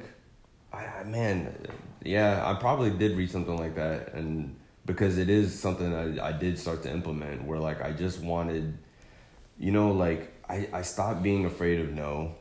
I, 0.72 0.84
I 0.86 1.04
man, 1.04 1.54
yeah, 2.02 2.42
I 2.42 2.54
probably 2.54 2.90
did 2.90 3.16
read 3.18 3.30
something 3.30 3.58
like 3.58 3.74
that, 3.74 4.14
and 4.14 4.56
because 4.86 5.18
it 5.18 5.28
is 5.28 5.58
something 5.58 5.92
I, 5.94 6.28
I 6.28 6.32
did 6.32 6.58
start 6.58 6.82
to 6.84 6.90
implement, 6.90 7.44
where 7.44 7.58
like 7.58 7.82
I 7.82 7.92
just 7.92 8.20
wanted, 8.20 8.78
you 9.58 9.72
know, 9.72 9.90
like 9.92 10.32
I 10.48 10.68
I 10.72 10.82
stopped 10.82 11.22
being 11.22 11.44
afraid 11.44 11.80
of 11.80 11.92
no, 11.92 12.34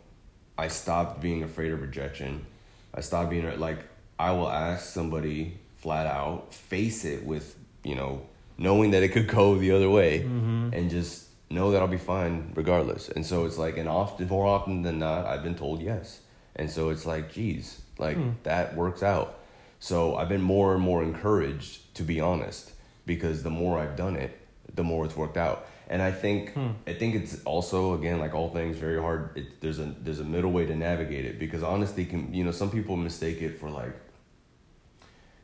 I 0.58 0.68
stopped 0.70 1.22
being 1.22 1.44
afraid 1.44 1.72
of 1.74 1.82
rejection, 1.82 2.46
I 2.94 3.02
stopped 3.02 3.30
being 3.32 3.60
like 3.60 3.80
I 4.20 4.32
will 4.32 4.50
ask 4.50 4.86
somebody 4.94 5.58
flat 5.76 6.08
out, 6.08 6.54
face 6.54 7.04
it 7.06 7.26
with 7.26 7.56
you 7.84 7.96
know, 7.96 8.22
knowing 8.58 8.92
that 8.92 9.04
it 9.04 9.10
could 9.10 9.28
go 9.28 9.56
the 9.58 9.72
other 9.72 9.90
way, 9.90 10.20
Mm-hmm. 10.22 10.70
and 10.74 10.90
just 10.90 11.24
know 11.52 11.70
that 11.72 11.82
I'll 11.82 11.88
be 11.88 11.98
fine 12.16 12.52
regardless. 12.56 13.10
And 13.10 13.24
so 13.24 13.46
it's 13.46 13.58
like, 13.60 13.78
and 13.78 13.88
often, 13.88 14.28
more 14.28 14.48
often 14.48 14.82
than 14.82 14.98
not, 14.98 15.26
I've 15.28 15.44
been 15.44 15.54
told 15.56 15.82
yes. 15.82 16.22
And 16.56 16.68
so 16.72 16.90
it's 16.90 17.06
like, 17.06 17.32
geez, 17.34 17.82
like 18.00 18.18
Hmm. 18.18 18.32
that 18.44 18.76
works 18.76 19.04
out. 19.04 19.40
So 19.80 20.16
I've 20.16 20.30
been 20.30 20.42
more 20.42 20.74
and 20.74 20.82
more 20.82 21.04
encouraged 21.04 21.82
to 21.96 22.04
be 22.04 22.20
honest 22.22 22.72
because 23.06 23.44
the 23.44 23.50
more 23.50 23.78
I've 23.80 23.96
done 23.96 24.16
it, 24.16 24.38
the 24.74 24.84
more 24.84 25.06
it's 25.06 25.16
worked 25.16 25.38
out. 25.38 25.68
And 25.88 26.02
I 26.02 26.12
think 26.12 26.54
Hmm. 26.54 26.72
I 26.88 26.94
think 26.94 27.14
it's 27.16 27.44
also 27.44 27.94
again 27.94 28.20
like 28.20 28.34
all 28.34 28.50
things 28.50 28.78
very 28.78 29.00
hard. 29.00 29.38
It, 29.38 29.62
there's 29.62 29.80
a 29.80 29.86
there's 30.02 30.20
a 30.20 30.24
middle 30.24 30.52
way 30.52 30.66
to 30.66 30.76
navigate 30.76 31.26
it 31.26 31.38
because 31.40 31.62
honesty 31.64 32.06
can 32.06 32.34
you 32.34 32.44
know 32.44 32.52
some 32.52 32.72
people 32.72 32.96
mistake 32.98 33.42
it 33.42 33.60
for 33.60 33.70
like 33.70 33.94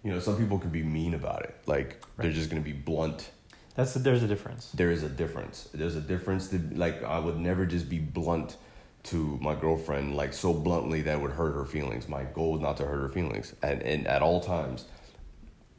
you 0.04 0.12
know 0.12 0.20
some 0.20 0.38
people 0.38 0.58
can 0.58 0.72
be 0.72 0.84
mean 0.84 1.14
about 1.14 1.44
it 1.44 1.56
like 1.68 2.04
they're 2.18 2.32
just 2.32 2.50
gonna 2.50 2.62
be 2.62 2.74
blunt 2.74 3.30
That's 3.76 3.94
there's 3.94 4.24
a 4.24 4.28
difference. 4.28 4.72
there 4.74 4.92
is 4.92 5.04
a 5.04 5.10
difference. 5.10 5.70
There's 5.74 5.96
a 5.96 6.02
difference 6.02 6.48
to 6.50 6.58
like 6.74 7.04
I 7.04 7.20
would 7.20 7.38
never 7.38 7.66
just 7.68 7.88
be 7.90 8.00
blunt 8.00 8.58
to 9.04 9.38
my 9.42 9.56
girlfriend 9.56 10.16
like 10.16 10.34
so 10.34 10.54
bluntly 10.54 11.02
that 11.04 11.22
would 11.22 11.32
hurt 11.32 11.54
her 11.54 11.66
feelings. 11.66 12.08
My 12.10 12.24
goal 12.24 12.56
is 12.56 12.62
not 12.62 12.78
to 12.78 12.86
hurt 12.86 13.02
her 13.02 13.10
feelings, 13.10 13.54
and 13.62 13.82
and 13.84 14.08
at 14.08 14.22
all 14.24 14.42
times, 14.42 14.86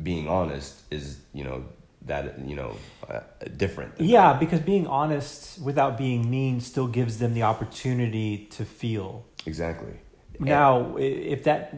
being 0.03 0.29
honest 0.29 0.81
is 0.91 1.21
you 1.33 1.45
know 1.45 1.65
that 2.07 2.38
you 2.49 2.57
know 2.57 2.77
uh, 3.09 3.21
different. 3.57 3.95
Yeah, 4.01 4.33
that. 4.33 4.41
because 4.41 4.61
being 4.61 4.87
honest 4.87 5.61
without 5.62 5.97
being 5.99 6.29
mean 6.31 6.61
still 6.61 6.88
gives 6.88 7.19
them 7.19 7.35
the 7.35 7.43
opportunity 7.45 8.47
to 8.57 8.65
feel. 8.65 9.25
exactly. 9.47 9.95
Now, 10.38 10.97
i- 10.97 11.01
if 11.01 11.45
that, 11.45 11.75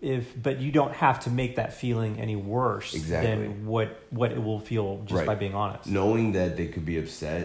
if 0.00 0.40
but 0.40 0.60
you 0.60 0.70
don't 0.70 0.94
have 0.94 1.18
to 1.20 1.30
make 1.30 1.56
that 1.56 1.72
feeling 1.72 2.20
any 2.20 2.36
worse 2.36 2.94
Exactly. 2.94 3.30
than 3.30 3.66
what 3.66 3.88
what 4.10 4.30
it 4.32 4.42
will 4.42 4.60
feel 4.60 5.00
just 5.04 5.14
Right. 5.18 5.26
by 5.26 5.34
being 5.34 5.54
honest. 5.54 5.86
knowing 5.88 6.32
that 6.32 6.56
they 6.56 6.66
could 6.68 6.84
be 6.84 6.98
upset 6.98 7.44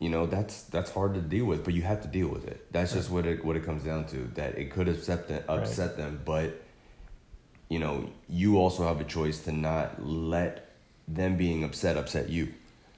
you 0.00 0.10
know 0.10 0.26
that's 0.26 0.64
that's 0.74 0.90
hard 0.90 1.14
to 1.14 1.20
deal 1.20 1.44
with 1.44 1.64
but 1.64 1.72
you 1.74 1.82
have 1.82 2.00
to 2.02 2.08
deal 2.08 2.26
with 2.26 2.44
it 2.48 2.58
that's 2.72 2.92
just 2.92 3.08
what 3.08 3.24
it 3.24 3.44
what 3.44 3.54
it 3.56 3.64
comes 3.64 3.84
down 3.84 4.04
to 4.06 4.16
that 4.34 4.58
it 4.58 4.68
could 4.74 4.88
upset 4.88 5.28
them 5.28 5.42
upset 5.48 5.96
them 5.96 6.20
but 6.24 6.48
you 7.72 7.78
know 7.84 7.94
you 8.28 8.58
also 8.62 8.82
have 8.90 9.00
a 9.00 9.08
choice 9.18 9.38
to 9.46 9.52
not 9.52 9.88
let 10.04 10.54
them 11.18 11.32
being 11.44 11.60
upset 11.68 11.96
upset 11.96 12.28
you 12.36 12.44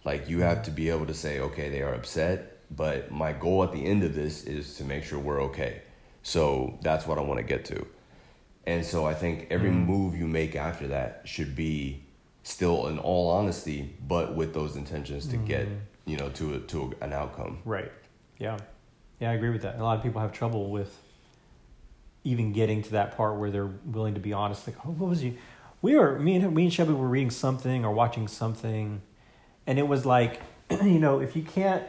like 0.04 0.28
you 0.28 0.38
have 0.40 0.60
to 0.68 0.70
be 0.80 0.86
able 0.94 1.06
to 1.06 1.14
say 1.24 1.32
okay 1.46 1.66
they 1.74 1.82
are 1.86 1.94
upset 1.94 2.36
but 2.82 2.98
my 3.24 3.32
goal 3.44 3.58
at 3.66 3.72
the 3.72 3.84
end 3.92 4.02
of 4.08 4.12
this 4.20 4.34
is 4.56 4.76
to 4.78 4.82
make 4.92 5.02
sure 5.04 5.18
we're 5.18 5.42
okay 5.50 5.72
so 6.22 6.44
that's 6.86 7.04
what 7.06 7.16
i 7.18 7.20
want 7.30 7.38
to 7.38 7.48
get 7.54 7.64
to 7.64 7.78
and 8.66 8.82
so 8.92 9.04
I 9.04 9.14
think 9.22 9.36
every 9.50 9.68
Mm. 9.70 9.86
move 9.92 10.10
you 10.20 10.26
make 10.26 10.56
after 10.56 10.86
that 10.88 11.10
should 11.24 11.52
be 11.54 12.00
still 12.42 12.86
in 12.90 12.98
all 12.98 13.26
honesty, 13.30 13.78
but 14.08 14.34
with 14.38 14.54
those 14.54 14.74
intentions 14.82 15.26
to 15.32 15.36
get 15.36 15.66
Mhm. 15.68 15.80
you 16.06 16.16
know 16.16 16.28
to 16.38 16.54
a, 16.54 16.58
to 16.72 16.76
a, 17.00 17.04
an 17.04 17.12
outcome. 17.12 17.58
Right. 17.66 17.92
Yeah. 18.38 18.56
Yeah, 19.20 19.30
I 19.32 19.34
agree 19.34 19.50
with 19.50 19.62
that. 19.66 19.74
A 19.78 19.82
lot 19.82 19.96
of 19.98 20.02
people 20.02 20.20
have 20.22 20.32
trouble 20.32 20.70
with 20.70 20.92
even 22.24 22.52
getting 22.52 22.82
to 22.82 22.90
that 22.92 23.16
part 23.16 23.36
where 23.36 23.50
they're 23.50 23.70
willing 23.84 24.14
to 24.14 24.20
be 24.20 24.32
honest. 24.32 24.66
Like, 24.66 24.76
oh, 24.86 24.90
what 24.90 25.10
was 25.10 25.22
you? 25.22 25.36
We 25.82 25.94
were 25.96 26.18
me 26.18 26.36
and 26.36 26.54
me 26.54 26.64
and 26.64 26.72
Shelby 26.72 26.94
were 26.94 27.06
reading 27.06 27.30
something 27.30 27.84
or 27.84 27.92
watching 27.92 28.26
something, 28.26 29.02
and 29.66 29.78
it 29.78 29.86
was 29.86 30.06
like, 30.06 30.40
you 30.70 30.98
know, 30.98 31.20
if 31.20 31.36
you 31.36 31.42
can't 31.42 31.84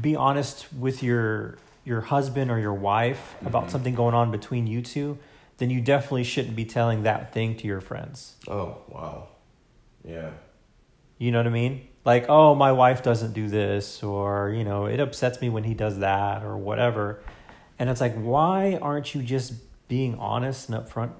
be 0.00 0.16
honest 0.16 0.72
with 0.72 1.02
your 1.02 1.58
your 1.84 2.00
husband 2.00 2.50
or 2.50 2.58
your 2.58 2.72
wife 2.72 3.34
about 3.44 3.66
Mhm. 3.66 3.70
something 3.70 3.94
going 3.94 4.14
on 4.14 4.30
between 4.30 4.66
you 4.66 4.80
two, 4.80 5.18
then 5.58 5.68
you 5.70 5.80
definitely 5.80 6.24
shouldn't 6.24 6.56
be 6.56 6.64
telling 6.64 7.02
that 7.02 7.32
thing 7.32 7.56
to 7.56 7.66
your 7.66 7.80
friends. 7.80 8.36
Oh 8.48 8.78
wow, 8.88 9.28
yeah, 10.04 10.30
You 11.18 11.30
know 11.30 11.38
what 11.38 11.46
I 11.46 11.50
mean? 11.50 11.88
Like, 12.04 12.26
oh, 12.28 12.54
my 12.54 12.72
wife 12.72 13.02
doesn't 13.02 13.32
do 13.32 13.48
this, 13.48 14.02
or, 14.02 14.50
you 14.50 14.62
know, 14.64 14.84
it 14.86 15.00
upsets 15.00 15.40
me 15.40 15.48
when 15.48 15.64
he 15.64 15.72
does 15.72 15.98
that, 16.00 16.42
or 16.42 16.56
whatever. 16.56 17.20
And 17.78 17.90
it's 17.90 18.00
like, 18.00 18.14
why 18.14 18.78
aren't 18.80 19.14
you 19.14 19.22
just 19.22 19.54
being 19.88 20.14
honest 20.16 20.68
and 20.68 20.78
upfront 20.78 21.10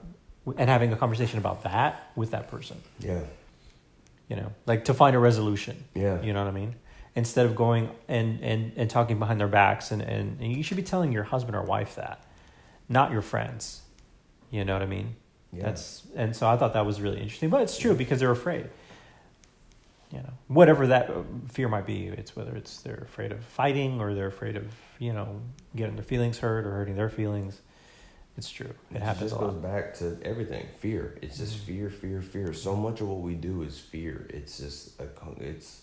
and 0.56 0.68
having 0.70 0.92
a 0.92 0.96
conversation 0.96 1.38
about 1.38 1.62
that 1.64 2.10
with 2.16 2.30
that 2.30 2.50
person? 2.50 2.80
yeah, 3.00 3.20
You 4.28 4.36
know, 4.36 4.52
like 4.66 4.84
to 4.86 4.94
find 4.94 5.16
a 5.16 5.18
resolution. 5.18 5.84
yeah, 5.94 6.20
You 6.22 6.32
know 6.32 6.42
what 6.44 6.48
I 6.48 6.52
mean? 6.52 6.76
Instead 7.16 7.46
of 7.46 7.54
going 7.54 7.90
and, 8.08 8.40
and, 8.42 8.72
and 8.76 8.90
talking 8.90 9.18
behind 9.18 9.38
their 9.40 9.48
backs, 9.48 9.90
and, 9.90 10.02
and, 10.02 10.40
and 10.40 10.52
you 10.52 10.62
should 10.62 10.76
be 10.76 10.82
telling 10.82 11.12
your 11.12 11.24
husband 11.24 11.56
or 11.56 11.62
wife 11.62 11.94
that, 11.96 12.24
not 12.88 13.12
your 13.12 13.22
friends. 13.22 13.82
You 14.50 14.64
know 14.64 14.72
what 14.74 14.82
I 14.82 14.86
mean? 14.86 15.16
yeah. 15.52 15.64
That's 15.64 16.02
and 16.16 16.34
so 16.34 16.48
I 16.48 16.56
thought 16.56 16.72
that 16.72 16.84
was 16.86 17.00
really 17.00 17.20
interesting, 17.20 17.50
but 17.50 17.62
it's 17.62 17.78
true 17.78 17.94
because 17.94 18.18
they're 18.20 18.30
afraid. 18.32 18.68
You 20.14 20.20
know, 20.22 20.32
whatever 20.46 20.86
that 20.86 21.10
fear 21.48 21.68
might 21.68 21.86
be, 21.86 22.06
it's 22.06 22.36
whether 22.36 22.54
it's 22.54 22.82
they're 22.82 23.02
afraid 23.04 23.32
of 23.32 23.44
fighting 23.44 24.00
or 24.00 24.14
they're 24.14 24.28
afraid 24.28 24.56
of 24.56 24.66
you 25.00 25.12
know 25.12 25.40
getting 25.74 25.96
their 25.96 26.04
feelings 26.04 26.38
hurt 26.38 26.64
or 26.66 26.70
hurting 26.70 26.94
their 26.94 27.10
feelings. 27.10 27.60
It's 28.36 28.48
true. 28.48 28.72
It 28.92 29.02
happens 29.02 29.30
just 29.32 29.40
goes 29.40 29.54
back 29.54 29.94
to 29.94 30.16
everything. 30.22 30.66
Fear. 30.78 31.18
It's 31.20 31.38
just 31.38 31.56
Mhm. 31.56 31.66
fear, 31.66 31.90
fear, 31.90 32.22
fear. 32.22 32.52
So 32.52 32.76
much 32.76 33.00
of 33.00 33.08
what 33.08 33.20
we 33.22 33.34
do 33.34 33.62
is 33.62 33.78
fear. 33.80 34.26
It's 34.30 34.58
just 34.58 35.00
a 35.00 35.08
it's 35.40 35.82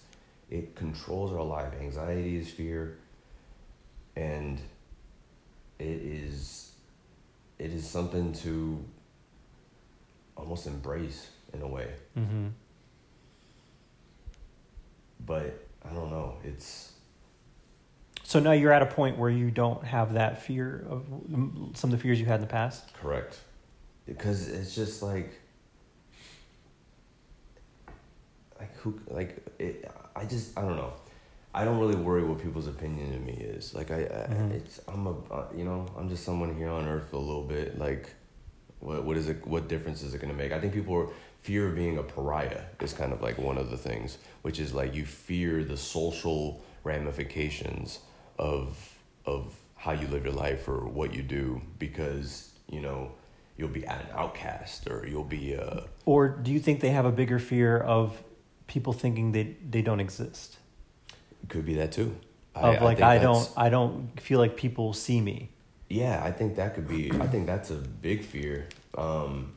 it 0.49 0.75
controls 0.75 1.33
our 1.33 1.43
life. 1.43 1.73
Anxiety 1.79 2.37
is 2.37 2.49
fear, 2.49 2.97
and 4.15 4.59
it 5.77 5.87
is 5.87 6.71
it 7.59 7.71
is 7.73 7.87
something 7.87 8.31
to 8.33 8.83
almost 10.37 10.67
embrace 10.67 11.29
in 11.53 11.61
a 11.61 11.67
way. 11.67 11.93
Mm-hmm. 12.17 12.47
But 15.25 15.65
I 15.89 15.93
don't 15.93 16.09
know. 16.09 16.37
It's 16.43 16.93
So 18.23 18.39
now 18.39 18.51
you're 18.53 18.71
at 18.71 18.81
a 18.81 18.85
point 18.87 19.17
where 19.17 19.29
you 19.29 19.51
don't 19.51 19.83
have 19.83 20.13
that 20.13 20.41
fear 20.41 20.85
of 20.89 21.05
some 21.75 21.91
of 21.91 21.91
the 21.91 21.97
fears 21.97 22.19
you 22.19 22.25
had 22.25 22.35
in 22.35 22.41
the 22.41 22.47
past. 22.47 22.93
correct 22.93 23.39
because 24.05 24.47
it's 24.49 24.73
just 24.75 25.01
like 25.03 25.31
like 28.59 28.75
who 28.77 28.99
like 29.07 29.37
it, 29.59 29.89
I 30.15 30.25
just 30.25 30.57
I 30.57 30.61
don't 30.61 30.75
know. 30.77 30.93
I 31.53 31.65
don't 31.65 31.79
really 31.79 31.95
worry 31.95 32.23
what 32.23 32.39
people's 32.41 32.67
opinion 32.67 33.13
of 33.13 33.21
me 33.21 33.33
is. 33.33 33.73
Like 33.73 33.91
I, 33.91 33.95
I 34.03 34.27
Mhm. 34.33 34.51
it's 34.51 34.79
I'm 34.87 35.07
a 35.07 35.11
uh, 35.31 35.47
you 35.55 35.65
know 35.65 35.85
I'm 35.97 36.09
just 36.09 36.23
someone 36.23 36.55
here 36.55 36.69
on 36.69 36.87
earth 36.87 37.09
for 37.09 37.17
a 37.17 37.19
little 37.19 37.43
bit. 37.43 37.77
Like, 37.77 38.09
what 38.79 39.03
what 39.03 39.17
is 39.17 39.27
it? 39.29 39.45
What 39.45 39.67
difference 39.67 40.01
is 40.03 40.13
it 40.13 40.21
gonna 40.21 40.33
make? 40.33 40.51
I 40.51 40.59
think 40.59 40.73
people 40.73 40.95
are 40.95 41.07
fear 41.41 41.67
of 41.67 41.75
being 41.75 41.97
a 41.97 42.03
pariah 42.03 42.61
is 42.79 42.93
kind 42.93 43.11
of 43.11 43.21
like 43.21 43.37
one 43.37 43.57
of 43.57 43.69
the 43.69 43.77
things, 43.77 44.17
which 44.41 44.59
is 44.59 44.73
like 44.73 44.93
you 44.93 45.05
fear 45.05 45.63
the 45.63 45.77
social 45.77 46.63
ramifications 46.83 47.99
of 48.37 48.97
of 49.25 49.55
how 49.75 49.91
you 49.91 50.07
live 50.07 50.23
your 50.23 50.33
life 50.33 50.67
or 50.67 50.87
what 50.87 51.13
you 51.13 51.21
do 51.21 51.61
because 51.79 52.51
you 52.69 52.81
know 52.81 53.11
you'll 53.57 53.69
be 53.69 53.83
an 53.85 54.05
outcast 54.13 54.87
or 54.87 55.07
you'll 55.07 55.23
be 55.23 55.55
uh 55.55 55.81
Or 56.05 56.29
do 56.29 56.51
you 56.51 56.59
think 56.59 56.79
they 56.79 56.89
have 56.89 57.05
a 57.05 57.11
bigger 57.11 57.39
fear 57.39 57.77
of 57.77 58.23
people 58.67 58.93
thinking 58.93 59.31
they 59.31 59.55
they 59.69 59.81
don't 59.81 59.99
exist? 59.99 60.57
could 61.49 61.65
be 61.65 61.75
that 61.75 61.91
too. 61.91 62.15
Of 62.55 62.81
like 62.81 62.97
think 62.97 63.07
I, 63.07 63.17
don't 63.17 63.49
I 63.55 63.69
don't 63.69 64.19
feel 64.19 64.39
like 64.39 64.57
people 64.57 64.93
see 64.93 65.21
me. 65.21 65.49
Yeah, 65.89 66.21
I 66.23 66.31
think 66.31 66.55
that 66.55 66.75
could 66.75 66.87
be. 66.87 67.11
I 67.11 67.27
think 67.27 67.47
that's 67.47 67.69
a 67.69 67.75
big 67.75 68.23
fear. 68.23 68.67
Um, 68.97 69.53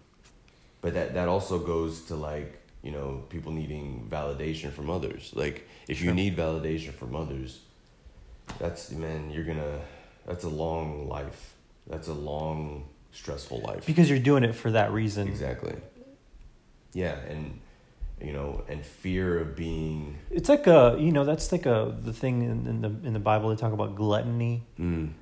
but 0.84 0.92
that 0.92 1.14
that 1.14 1.28
also 1.28 1.58
goes 1.58 2.02
to 2.02 2.14
like 2.14 2.60
you 2.82 2.90
know 2.90 3.24
people 3.30 3.50
needing 3.50 4.06
validation 4.10 4.70
from 4.70 4.90
others. 4.90 5.32
Like 5.34 5.66
if 5.88 6.02
you 6.02 6.12
need 6.12 6.36
validation 6.36 6.92
from 6.92 7.16
others, 7.16 7.60
that's 8.58 8.90
man, 8.90 9.30
you're 9.30 9.44
gonna. 9.44 9.80
That's 10.26 10.44
a 10.44 10.50
long 10.50 11.08
life. 11.08 11.54
That's 11.86 12.08
a 12.08 12.12
long 12.12 12.84
stressful 13.12 13.60
life. 13.60 13.86
Because 13.86 14.10
you're 14.10 14.18
doing 14.18 14.44
it 14.44 14.54
for 14.54 14.70
that 14.72 14.92
reason. 14.92 15.26
Exactly. 15.26 15.74
Yeah, 16.92 17.16
and 17.28 17.60
you 18.20 18.34
know, 18.34 18.62
and 18.68 18.84
fear 18.84 19.38
of 19.40 19.56
being. 19.56 20.18
It's 20.30 20.50
like 20.50 20.66
a 20.66 20.96
you 21.00 21.12
know 21.12 21.24
that's 21.24 21.50
like 21.50 21.64
a 21.64 21.96
the 21.98 22.12
thing 22.12 22.42
in, 22.42 22.66
in 22.66 22.80
the 22.82 23.08
in 23.08 23.14
the 23.14 23.18
Bible 23.18 23.48
they 23.48 23.56
talk 23.56 23.72
about 23.72 23.96
gluttony 23.96 24.66
Mm, 24.78 25.12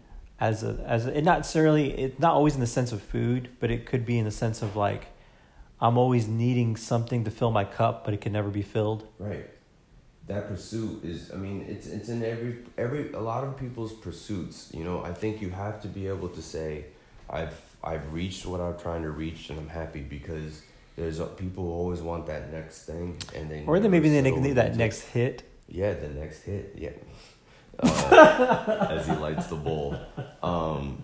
as 0.40 0.64
a 0.64 0.82
as 0.84 1.06
a, 1.06 1.18
it 1.18 1.22
not 1.22 1.38
necessarily 1.38 1.92
it's 1.92 2.18
not 2.18 2.32
always 2.32 2.54
in 2.54 2.60
the 2.60 2.66
sense 2.66 2.90
of 2.90 3.00
food, 3.00 3.50
but 3.60 3.70
it 3.70 3.86
could 3.86 4.04
be 4.04 4.18
in 4.18 4.24
the 4.24 4.32
sense 4.32 4.60
of 4.60 4.74
like 4.74 5.06
I'm 5.82 5.98
always 5.98 6.28
needing 6.28 6.76
something 6.76 7.24
to 7.24 7.30
fill 7.30 7.50
my 7.50 7.64
cup, 7.64 8.04
but 8.04 8.14
it 8.14 8.20
can 8.20 8.32
never 8.32 8.48
be 8.50 8.62
filled. 8.62 9.06
Right. 9.18 9.46
That 10.28 10.46
pursuit 10.48 11.04
is 11.04 11.32
I 11.34 11.36
mean, 11.36 11.66
it's 11.68 11.86
it's 11.88 12.08
in 12.08 12.22
every 12.24 12.58
every 12.78 13.12
a 13.12 13.20
lot 13.20 13.42
of 13.42 13.56
people's 13.58 13.92
pursuits, 13.92 14.70
you 14.72 14.84
know, 14.84 15.02
I 15.02 15.12
think 15.12 15.42
you 15.42 15.50
have 15.50 15.82
to 15.82 15.88
be 15.88 16.06
able 16.06 16.28
to 16.28 16.40
say 16.40 16.84
I've 17.28 17.60
I've 17.82 18.12
reached 18.12 18.46
what 18.46 18.60
I'm 18.60 18.78
trying 18.78 19.02
to 19.02 19.10
reach 19.10 19.50
and 19.50 19.58
I'm 19.58 19.68
happy 19.68 20.00
because 20.00 20.62
there's 20.96 21.18
people 21.36 21.64
who 21.64 21.70
always 21.72 22.00
want 22.00 22.26
that 22.26 22.52
next 22.52 22.84
thing 22.84 23.16
and 23.34 23.50
they 23.50 23.64
Or 23.66 23.80
then 23.80 23.90
maybe 23.90 24.08
they 24.08 24.22
need 24.22 24.52
that 24.54 24.76
next 24.76 25.00
hit. 25.00 25.42
yeah, 25.68 25.94
the 25.94 26.08
next 26.08 26.42
hit. 26.42 26.74
Yeah. 26.76 26.90
Uh, 27.82 28.86
as 28.90 29.06
he 29.08 29.14
lights 29.14 29.46
the 29.48 29.56
bowl. 29.56 29.96
Um, 30.42 31.02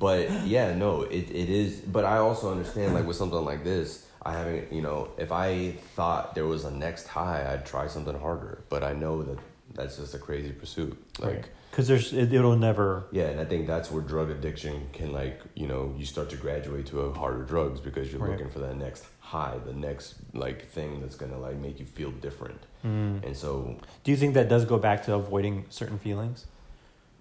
but 0.00 0.46
yeah, 0.46 0.74
no, 0.74 1.02
it, 1.02 1.30
it 1.30 1.48
is. 1.50 1.76
But 1.80 2.04
I 2.04 2.16
also 2.16 2.50
understand, 2.50 2.94
like 2.94 3.06
with 3.06 3.16
something 3.16 3.44
like 3.44 3.62
this, 3.62 4.06
I 4.22 4.32
haven't, 4.32 4.72
you 4.72 4.82
know, 4.82 5.10
if 5.18 5.30
I 5.30 5.72
thought 5.96 6.34
there 6.34 6.46
was 6.46 6.64
a 6.64 6.70
next 6.70 7.06
high, 7.06 7.40
I'd 7.52 7.64
try 7.66 7.86
something 7.86 8.18
harder. 8.18 8.64
But 8.68 8.82
I 8.82 8.92
know 8.94 9.22
that 9.22 9.38
that's 9.74 9.96
just 9.98 10.14
a 10.14 10.18
crazy 10.18 10.52
pursuit. 10.52 10.96
Like, 11.20 11.48
Because 11.70 11.86
there's 11.86 12.12
it, 12.12 12.32
it'll 12.32 12.56
never 12.56 13.04
yeah, 13.12 13.28
and 13.32 13.38
I 13.40 13.44
think 13.44 13.66
that's 13.66 13.90
where 13.92 14.02
drug 14.02 14.30
addiction 14.30 14.88
can, 14.92 15.12
like, 15.12 15.40
you 15.54 15.66
know, 15.68 15.94
you 15.98 16.04
start 16.06 16.28
to 16.30 16.36
graduate 16.36 16.86
to 16.86 17.00
a 17.02 17.12
harder 17.14 17.44
drugs 17.44 17.78
because 17.80 18.10
you're 18.10 18.20
Right. 18.22 18.32
looking 18.32 18.50
for 18.50 18.58
that 18.60 18.76
next 18.76 19.04
high, 19.20 19.56
the 19.64 19.72
next 19.74 20.14
like 20.34 20.66
thing 20.76 21.00
that's 21.00 21.14
gonna 21.14 21.38
like 21.38 21.56
make 21.56 21.78
you 21.78 21.86
feel 21.86 22.10
different. 22.10 22.60
Mm. 22.84 23.24
And 23.26 23.36
so 23.36 23.76
Do 24.04 24.10
you 24.10 24.16
think 24.16 24.34
that 24.34 24.48
does 24.48 24.64
go 24.64 24.78
back 24.78 25.04
to 25.04 25.14
avoiding 25.14 25.66
certain 25.68 25.98
feelings? 25.98 26.46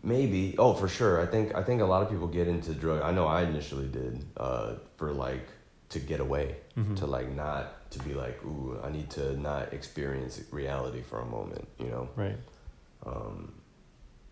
Maybe. 0.02 0.56
Oh, 0.58 0.74
for 0.74 0.88
sure. 0.88 1.22
I 1.22 1.26
think 1.26 1.56
I 1.56 1.64
think 1.64 1.82
a 1.82 1.86
lot 1.86 2.02
of 2.04 2.10
people 2.10 2.28
get 2.28 2.48
into 2.48 2.74
drug. 2.74 3.02
I 3.02 3.12
know 3.12 3.28
I 3.28 3.44
initially 3.44 3.88
did 3.88 4.26
uh, 4.38 4.76
for 4.98 5.12
like 5.12 5.48
to 5.90 6.00
get 6.00 6.20
away, 6.20 6.56
Mhm. 6.78 6.96
to 6.98 7.06
like 7.08 7.30
not 7.36 7.90
to 7.92 8.00
be 8.00 8.14
like, 8.14 8.42
ooh, 8.46 8.80
I 8.84 8.90
need 8.92 9.10
to 9.12 9.36
not 9.40 9.74
experience 9.74 10.40
reality 10.52 11.02
for 11.02 11.20
a 11.20 11.26
moment, 11.26 11.68
you 11.80 11.88
know. 11.88 12.08
Right. 12.16 12.38
Um, 13.06 13.54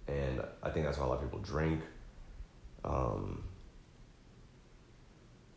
and 0.07 0.41
I 0.63 0.69
think 0.69 0.85
that's 0.85 0.97
why 0.99 1.05
a 1.05 1.09
lot 1.09 1.15
of 1.15 1.23
people 1.23 1.39
drink. 1.39 1.81
Um, 2.85 3.43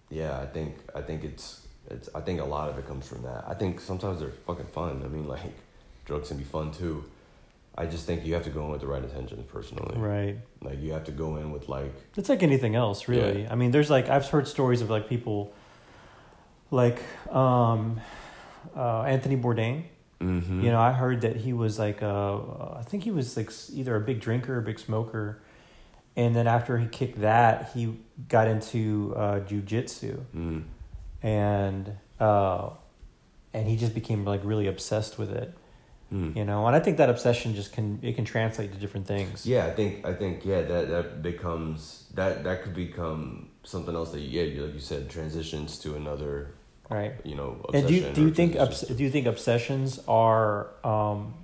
yeah, 0.09 0.40
I 0.40 0.46
think 0.46 0.77
I 0.94 1.03
think 1.03 1.23
it's 1.25 1.66
it's 1.88 2.09
I 2.14 2.20
think 2.20 2.40
a 2.40 2.44
lot 2.44 2.68
of 2.68 2.79
it 2.79 2.87
comes 2.88 3.07
from 3.07 3.23
that. 3.23 3.44
I 3.46 3.55
think 3.55 3.81
sometimes 3.81 4.20
they're 4.20 4.31
fucking 4.46 4.66
fun. 4.66 5.03
I 5.05 5.09
mean, 5.09 5.29
like 5.29 5.53
drugs 6.05 6.29
can 6.29 6.38
be 6.38 6.44
fun 6.44 6.73
too. 6.73 7.05
I 7.76 7.87
just 7.87 8.04
think 8.04 8.26
you 8.26 8.35
have 8.35 8.44
to 8.44 8.50
go 8.50 8.64
in 8.66 8.70
with 8.70 8.80
the 8.80 8.87
right 8.87 9.02
intentions 9.02 9.44
personally. 9.50 9.96
Right. 9.98 10.38
Like 10.61 10.80
you 10.80 10.92
have 10.92 11.04
to 11.04 11.12
go 11.12 11.37
in 11.37 11.52
with 11.52 11.68
like 11.68 11.94
It's 12.16 12.28
like 12.28 12.42
anything 12.42 12.74
else, 12.74 13.09
really. 13.09 13.46
I 13.48 13.54
mean, 13.54 13.70
there's 13.70 13.90
like 13.90 14.09
I've 14.09 14.26
heard 14.28 14.48
stories 14.48 14.83
of 14.83 14.90
like 14.90 15.09
people, 15.09 15.52
like 16.70 17.00
um, 17.30 18.00
uh, 18.76 19.02
Anthony 19.02 19.37
Bourdain. 19.37 19.85
mm-hmm. 20.20 20.64
You 20.64 20.70
know, 20.70 20.80
I 20.80 20.92
heard 20.92 21.22
that 21.22 21.37
he 21.37 21.52
was 21.52 21.78
like 21.78 22.02
uh, 22.02 22.37
I 22.74 22.83
think 22.85 23.04
he 23.04 23.11
was 23.11 23.37
like 23.37 23.50
either 23.72 23.96
a 23.96 24.00
big 24.00 24.20
drinker 24.20 24.56
or 24.56 24.59
a 24.59 24.62
big 24.62 24.78
smoker, 24.78 25.40
and 26.16 26.35
then 26.35 26.46
after 26.46 26.76
he 26.76 26.87
kicked 26.87 27.20
that, 27.20 27.70
he 27.72 27.96
got 28.28 28.48
into 28.48 29.14
uh, 29.16 29.40
jujitsu, 29.40 30.20
mm. 30.37 30.64
and 31.22 31.96
uh, 32.18 32.70
and 33.54 33.68
he 33.68 33.76
just 33.76 33.94
became 33.94 34.24
like 34.24 34.40
really 34.44 34.66
obsessed 34.66 35.18
with 35.18 35.30
it. 35.30 35.56
Mm. 36.12 36.35
You 36.37 36.44
know, 36.44 36.66
and 36.66 36.75
I 36.75 36.81
think 36.81 36.96
that 36.96 37.09
obsession 37.09 37.55
just 37.55 37.73
can 37.73 38.01
it 38.03 38.16
can 38.16 38.25
translate 38.25 38.73
to 38.73 38.79
different 38.79 39.07
things. 39.07 39.46
Yeah, 39.46 39.66
I 39.66 39.70
think 39.70 40.05
I 40.05 40.12
think 40.12 40.44
yeah 40.44 40.62
that 40.62 40.88
that 40.88 41.23
becomes 41.23 42.07
that 42.14 42.42
that 42.44 42.62
could 42.62 42.75
become 42.75 43.51
something 43.62 43.94
else 43.94 44.11
that 44.11 44.20
yeah 44.20 44.42
you 44.42 44.64
like 44.64 44.75
you 44.75 44.81
said 44.81 45.09
transitions 45.09 45.79
to 45.81 45.94
another 45.94 46.55
Right. 46.88 47.14
you 47.23 47.37
know 47.37 47.64
And 47.73 47.87
do 47.87 47.94
you, 47.94 48.01
obsession 48.01 48.14
do 48.14 48.23
you 48.23 48.35
think 48.35 48.57
obs- 48.57 48.81
do 48.81 49.05
you 49.05 49.11
think 49.11 49.27
obsessions 49.29 50.01
are 50.09 50.70
um, 50.85 51.35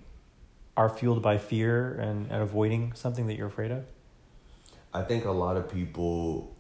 are 0.76 0.88
fueled 0.88 1.22
by 1.22 1.38
fear 1.38 1.94
and, 2.00 2.30
and 2.32 2.42
avoiding 2.42 2.92
something 2.94 3.28
that 3.28 3.36
you're 3.36 3.46
afraid 3.46 3.70
of? 3.70 3.84
I 4.92 5.02
think 5.02 5.24
a 5.24 5.30
lot 5.30 5.56
of 5.56 5.70
people 5.70 6.56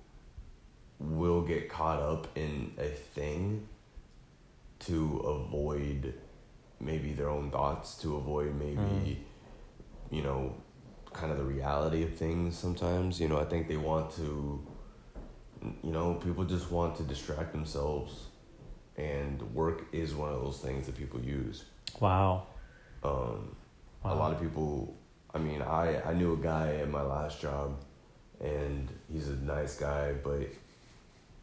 will 1.00 1.42
get 1.42 1.68
caught 1.68 2.00
up 2.00 2.28
in 2.36 2.72
a 2.78 2.86
thing 2.88 3.66
to 4.80 5.18
avoid 5.18 6.14
maybe 6.80 7.12
their 7.12 7.28
own 7.30 7.50
thoughts, 7.50 7.96
to 8.02 8.16
avoid 8.16 8.54
maybe, 8.54 8.76
Mm. 8.76 9.16
you 10.10 10.22
know, 10.22 10.54
kind 11.12 11.32
of 11.32 11.38
the 11.38 11.44
reality 11.44 12.02
of 12.04 12.14
things 12.14 12.56
sometimes. 12.58 13.20
You 13.20 13.28
know, 13.28 13.38
I 13.40 13.44
think 13.44 13.68
they 13.68 13.76
want 13.78 14.10
to, 14.16 14.60
you 15.82 15.90
know, 15.92 16.14
people 16.14 16.44
just 16.44 16.70
want 16.70 16.96
to 16.96 17.02
distract 17.02 17.52
themselves, 17.52 18.26
and 18.96 19.40
work 19.54 19.86
is 19.92 20.14
one 20.14 20.32
of 20.32 20.40
those 20.42 20.58
things 20.58 20.86
that 20.86 20.96
people 20.96 21.20
use. 21.20 21.64
Wow. 22.00 22.46
Um, 23.02 23.56
wow. 24.02 24.14
a 24.14 24.16
lot 24.16 24.32
of 24.32 24.40
people 24.40 24.96
i 25.34 25.38
mean 25.38 25.60
i 25.62 26.00
i 26.10 26.12
knew 26.14 26.32
a 26.32 26.36
guy 26.36 26.74
at 26.76 26.88
my 26.88 27.02
last 27.02 27.40
job 27.40 27.76
and 28.40 28.88
he's 29.12 29.28
a 29.28 29.36
nice 29.36 29.76
guy 29.78 30.12
but 30.24 30.48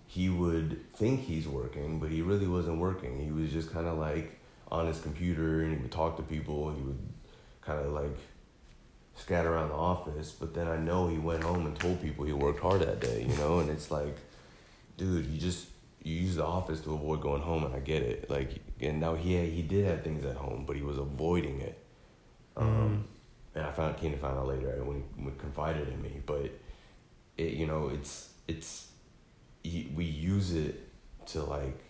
he 0.08 0.30
would 0.30 0.82
think 0.96 1.22
he's 1.22 1.48
working 1.48 2.00
but 2.00 2.10
he 2.10 2.22
really 2.22 2.48
wasn't 2.48 2.78
working 2.80 3.20
he 3.24 3.32
was 3.32 3.52
just 3.52 3.72
kind 3.72 3.88
of 3.88 3.98
like 3.98 4.40
on 4.72 4.88
his 4.88 5.00
computer 5.00 5.62
and 5.62 5.76
he 5.76 5.82
would 5.82 5.92
talk 5.92 6.18
to 6.18 6.24
people 6.24 6.70
and 6.70 6.78
he 6.78 6.84
would 6.84 7.00
kind 7.62 7.80
of 7.80 7.92
like 7.94 8.18
scatter 9.16 9.54
around 9.54 9.70
the 9.70 9.76
office 9.76 10.32
but 10.32 10.54
then 10.54 10.68
i 10.68 10.76
know 10.76 11.08
he 11.08 11.18
went 11.18 11.44
home 11.44 11.66
and 11.68 11.80
told 11.80 12.02
people 12.02 12.26
he 12.26 12.34
worked 12.34 12.60
hard 12.60 12.82
that 12.82 13.00
day 13.00 13.26
you 13.28 13.36
know? 13.38 13.60
And 13.60 13.70
it's 13.70 13.92
like 13.92 14.18
dude 14.98 15.26
you 15.28 15.40
just 15.40 15.68
you 16.04 16.16
use 16.16 16.36
the 16.36 16.46
office 16.46 16.82
to 16.82 16.94
avoid 16.94 17.22
going 17.22 17.42
home 17.42 17.64
and 17.64 17.74
i 17.74 17.80
get 17.80 18.02
it. 18.02 18.30
Like 18.30 18.62
and 18.82 19.00
now 19.00 19.16
he 19.16 19.36
had, 19.36 19.48
he 19.48 19.62
did 19.62 19.86
have 19.86 20.04
things 20.04 20.26
at 20.26 20.36
home 20.36 20.66
but 20.66 20.76
he 20.76 20.82
was 20.82 20.98
avoiding 20.98 21.62
it. 21.62 21.78
Um, 22.58 23.06
and 23.56 23.66
I 23.66 23.72
found 23.72 23.98
came 23.98 24.12
to 24.12 24.18
find 24.18 24.38
out 24.38 24.48
later 24.48 24.84
when 24.84 24.98
he, 24.98 25.04
when 25.24 25.34
he 25.34 25.40
confided 25.40 25.88
in 25.88 26.02
me. 26.02 26.22
But 26.26 26.52
it, 27.38 27.54
you 27.54 27.68
know, 27.68 27.90
it's 27.90 28.30
it's 28.48 28.88
we 29.64 30.04
use 30.04 30.54
it 30.54 30.90
to 31.28 31.44
like 31.44 31.83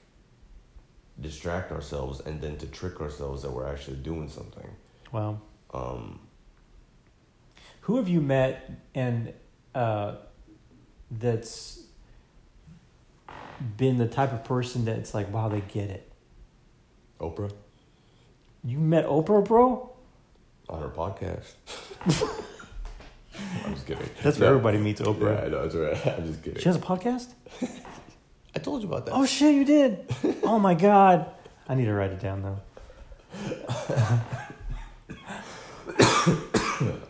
distract 1.19 1.71
ourselves 1.71 2.19
and 2.21 2.41
then 2.41 2.57
to 2.57 2.67
trick 2.67 2.99
ourselves 3.01 3.41
that 3.43 3.51
we're 3.51 3.67
actually 3.71 3.97
doing 3.97 4.27
something. 4.29 4.69
Wow. 5.11 5.39
Um, 5.73 6.19
Who 7.81 7.97
have 7.97 8.07
you 8.09 8.21
met 8.21 8.69
and 8.95 9.33
uh, 9.75 10.15
that's 11.11 11.83
been 13.77 13.97
the 13.97 14.07
type 14.07 14.33
of 14.33 14.43
person 14.43 14.85
that's 14.85 15.13
like, 15.13 15.31
wow, 15.31 15.49
they 15.49 15.61
get 15.61 15.89
it. 15.89 16.11
Oprah 17.19 17.51
You 18.63 18.79
met 18.79 19.05
Oprah, 19.05 19.45
bro? 19.45 19.89
on 20.69 20.81
her 20.81 20.89
podcast. 20.89 21.53
I'm 23.65 23.73
just 23.73 23.85
kidding. 23.85 24.09
That's 24.21 24.39
where 24.39 24.49
everybody 24.49 24.77
meets 24.77 25.01
Oprah. 25.01 25.37
Yeah, 25.37 25.45
I 25.45 25.49
know. 25.49 25.67
That's 25.67 25.75
right. 26.05 26.17
I'm 26.17 26.27
just 26.27 26.43
kidding. 26.43 26.59
She 26.61 26.69
has 26.69 26.75
a 26.75 26.79
podcast? 26.79 27.33
Told 28.63 28.81
you 28.81 28.87
about 28.87 29.05
that. 29.05 29.13
Oh 29.13 29.25
shit, 29.25 29.53
you 29.53 29.65
did! 29.65 30.05
oh 30.43 30.57
my 30.57 30.73
god, 30.73 31.29
I 31.67 31.75
need 31.75 31.85
to 31.85 31.93
write 31.93 32.11
it 32.11 32.19
down 32.21 32.41
though. 32.41 32.59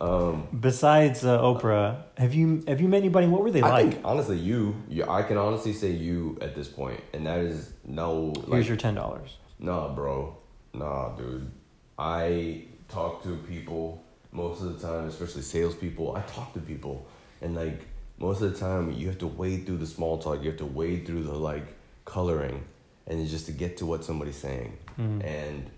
um, 0.00 0.48
Besides 0.58 1.24
uh, 1.24 1.40
Oprah, 1.40 2.02
have 2.16 2.34
you 2.34 2.64
have 2.66 2.80
you 2.80 2.88
met 2.88 2.98
anybody? 2.98 3.28
What 3.28 3.42
were 3.42 3.52
they 3.52 3.62
I 3.62 3.70
like? 3.70 3.92
think 3.92 4.04
honestly, 4.04 4.38
you, 4.38 4.74
you, 4.88 5.04
I 5.08 5.22
can 5.22 5.36
honestly 5.36 5.72
say 5.72 5.90
you 5.90 6.38
at 6.40 6.56
this 6.56 6.66
point, 6.66 7.00
and 7.12 7.26
that 7.26 7.38
is 7.38 7.72
no. 7.84 8.32
Here's 8.34 8.48
like, 8.48 8.68
your 8.68 8.76
ten 8.76 8.94
dollars. 8.94 9.36
Nah, 9.60 9.94
bro. 9.94 10.36
Nah, 10.72 11.14
dude. 11.16 11.50
I 11.96 12.64
talk 12.88 13.22
to 13.22 13.36
people 13.48 14.02
most 14.32 14.60
of 14.60 14.80
the 14.80 14.88
time, 14.88 15.06
especially 15.06 15.42
salespeople. 15.42 16.16
I 16.16 16.22
talk 16.22 16.52
to 16.54 16.60
people, 16.60 17.06
and 17.40 17.54
like 17.54 17.86
most 18.18 18.40
of 18.42 18.52
the 18.52 18.58
time, 18.58 18.92
you 18.92 19.08
have 19.08 19.18
to 19.18 19.26
wade 19.26 19.66
through 19.66 19.78
the 19.78 19.86
small 19.86 20.18
talk. 20.18 20.42
You 20.42 20.50
have 20.50 20.58
to 20.58 20.66
wade 20.66 21.06
through 21.06 21.24
the 21.24 21.34
like 21.34 21.66
coloring, 22.04 22.64
and 23.06 23.20
it's 23.20 23.30
just 23.30 23.46
to 23.46 23.52
get 23.52 23.76
to 23.78 23.86
what 23.86 24.04
somebody's 24.04 24.36
saying. 24.36 24.78
Mhm. 24.98 25.24
And 25.24 25.70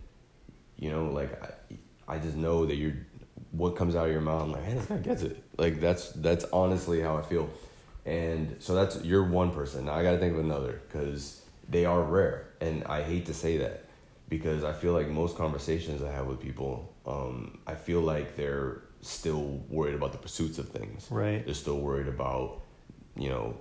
you 0.78 0.90
know, 0.90 1.06
like 1.06 1.42
I, 1.42 2.14
I 2.14 2.18
just 2.18 2.36
know 2.36 2.66
that 2.66 2.76
you're. 2.76 2.94
What 3.52 3.74
comes 3.76 3.96
out 3.96 4.06
of 4.06 4.12
your 4.12 4.20
mouth, 4.20 4.42
I'm 4.42 4.52
like, 4.52 4.62
man, 4.66 4.76
this 4.76 4.86
guy 4.86 4.98
gets 4.98 5.22
it. 5.22 5.42
Like 5.56 5.80
that's 5.80 6.10
that's 6.12 6.44
honestly 6.52 7.00
how 7.00 7.16
I 7.16 7.22
feel. 7.22 7.48
And 8.04 8.56
so 8.58 8.74
that's 8.74 9.02
you're 9.02 9.24
one 9.24 9.50
person. 9.50 9.86
Now 9.86 9.94
I 9.94 10.02
got 10.02 10.12
to 10.12 10.18
think 10.18 10.34
of 10.34 10.40
another 10.40 10.80
because 10.86 11.40
they 11.68 11.84
are 11.86 12.02
rare, 12.02 12.48
and 12.60 12.84
I 12.84 13.02
hate 13.02 13.26
to 13.26 13.34
say 13.34 13.56
that 13.58 13.84
because 14.28 14.62
I 14.62 14.72
feel 14.74 14.92
like 14.92 15.08
most 15.08 15.36
conversations 15.38 16.02
I 16.02 16.12
have 16.12 16.26
with 16.26 16.40
people, 16.40 16.92
um, 17.06 17.58
I 17.66 17.74
feel 17.76 18.00
like 18.00 18.36
they're 18.36 18.82
still 19.08 19.62
worried 19.68 19.94
about 19.94 20.12
the 20.12 20.18
pursuits 20.18 20.58
of 20.58 20.68
things. 20.68 21.06
Right. 21.10 21.44
They're 21.44 21.54
still 21.54 21.78
worried 21.80 22.08
about, 22.08 22.60
you 23.16 23.28
know, 23.28 23.56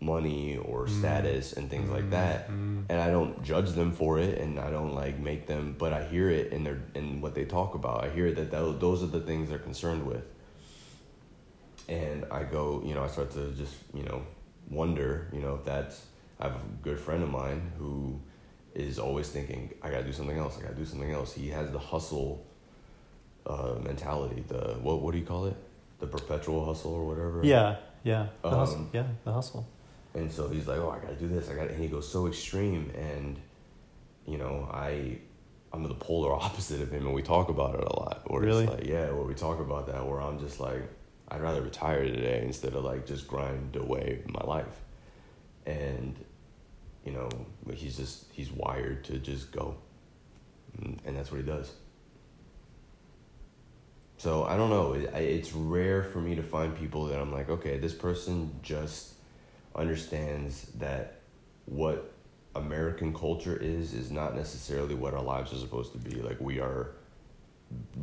money 0.00 0.58
or 0.58 0.86
Mm. 0.86 0.98
status 0.98 1.52
and 1.54 1.70
things 1.70 1.88
like 1.90 2.10
that. 2.10 2.50
Mm. 2.50 2.84
And 2.90 3.00
I 3.00 3.10
don't 3.10 3.42
judge 3.42 3.70
them 3.72 3.92
for 3.92 4.18
it, 4.18 4.38
and 4.38 4.58
I 4.60 4.70
don't 4.70 4.94
like 4.94 5.18
make 5.18 5.46
them. 5.46 5.74
But 5.78 5.92
I 5.94 6.04
hear 6.04 6.28
it 6.30 6.52
in 6.52 6.64
their 6.64 6.82
in 6.94 7.20
what 7.20 7.34
they 7.34 7.44
talk 7.46 7.74
about. 7.74 8.04
I 8.04 8.10
hear 8.10 8.30
that 8.32 8.50
tho- 8.50 8.72
those 8.72 9.02
are 9.02 9.06
the 9.06 9.20
things 9.20 9.48
they're 9.48 9.58
concerned 9.58 10.06
with. 10.06 10.24
And 11.88 12.24
I 12.30 12.42
go, 12.42 12.82
you 12.84 12.94
know, 12.94 13.04
I 13.04 13.06
start 13.06 13.30
to 13.32 13.52
just, 13.52 13.74
you 13.94 14.02
know, 14.02 14.22
wonder, 14.70 15.28
you 15.32 15.40
know, 15.40 15.54
if 15.54 15.64
that's. 15.64 16.06
I 16.38 16.44
have 16.48 16.56
a 16.56 16.64
good 16.82 17.00
friend 17.00 17.22
of 17.22 17.30
mine 17.30 17.72
who 17.78 18.20
is 18.74 18.98
always 18.98 19.28
thinking, 19.30 19.72
I 19.82 19.88
gotta 19.90 20.04
do 20.04 20.12
something 20.12 20.36
else. 20.36 20.58
I 20.58 20.62
gotta 20.62 20.74
do 20.74 20.84
something 20.84 21.10
else. 21.10 21.32
He 21.32 21.48
has 21.48 21.70
the 21.70 21.78
hustle 21.78 22.45
uh, 23.46 23.76
mentality. 23.82 24.44
The 24.48 24.76
what? 24.82 25.00
What 25.02 25.12
do 25.12 25.18
you 25.18 25.24
call 25.26 25.46
it? 25.46 25.56
The 26.00 26.06
perpetual 26.06 26.64
hustle 26.64 26.92
or 26.94 27.06
whatever. 27.06 27.40
Yeah, 27.42 27.76
yeah, 28.04 28.26
the 28.42 28.48
Um, 28.48 28.54
hustle. 28.58 28.86
Yeah, 28.92 29.06
the 29.24 29.32
hustle. 29.32 29.66
And 30.14 30.30
so 30.30 30.48
he's 30.48 30.66
like, 30.66 30.78
"Oh, 30.78 30.90
I 30.90 30.98
got 30.98 31.08
to 31.10 31.14
do 31.16 31.28
this. 31.28 31.48
I 31.50 31.54
got," 31.54 31.68
and 31.68 31.80
he 31.80 31.88
goes 31.88 32.08
so 32.08 32.26
extreme, 32.26 32.90
and 32.96 33.38
you 34.26 34.38
know, 34.38 34.68
I, 34.72 35.18
I'm 35.72 35.82
the 35.84 35.94
polar 35.94 36.32
opposite 36.44 36.80
of 36.80 36.90
him, 36.90 37.06
and 37.06 37.14
we 37.14 37.22
talk 37.22 37.48
about 37.48 37.74
it 37.76 37.84
a 37.84 37.96
lot. 37.98 38.22
Where 38.30 38.42
Really? 38.42 38.64
it's 38.64 38.72
like, 38.72 38.86
yeah, 38.86 39.10
where 39.10 39.24
we 39.24 39.34
talk 39.34 39.60
about 39.60 39.86
that, 39.88 40.04
where 40.06 40.20
I'm 40.20 40.38
just 40.40 40.58
like, 40.58 40.82
I'd 41.28 41.40
rather 41.40 41.60
retire 41.62 42.02
today 42.04 42.42
instead 42.44 42.74
of 42.74 42.84
like 42.84 43.06
just 43.06 43.28
grind 43.28 43.76
away 43.76 44.22
my 44.26 44.42
life, 44.44 44.80
and 45.66 46.14
you 47.04 47.12
know, 47.12 47.28
he's 47.74 47.96
just 47.96 48.24
he's 48.32 48.50
wired 48.50 49.04
to 49.04 49.18
just 49.18 49.52
go, 49.52 49.76
and, 50.78 51.00
and 51.04 51.16
that's 51.16 51.30
what 51.30 51.40
he 51.40 51.46
does. 51.46 51.72
So 54.18 54.44
I 54.44 54.56
don't 54.56 54.70
know. 54.70 54.94
It, 54.94 55.12
it's 55.14 55.52
rare 55.52 56.02
for 56.02 56.20
me 56.20 56.34
to 56.34 56.42
find 56.42 56.76
people 56.76 57.06
that 57.06 57.20
I'm 57.20 57.32
like, 57.32 57.48
okay, 57.48 57.78
this 57.78 57.92
person 57.92 58.58
just 58.62 59.14
understands 59.74 60.66
that 60.78 61.20
what 61.66 62.12
American 62.54 63.12
culture 63.14 63.56
is 63.56 63.92
is 63.92 64.10
not 64.10 64.34
necessarily 64.34 64.94
what 64.94 65.12
our 65.12 65.22
lives 65.22 65.52
are 65.52 65.58
supposed 65.58 65.92
to 65.92 65.98
be. 65.98 66.22
Like 66.22 66.40
we 66.40 66.60
are 66.60 66.92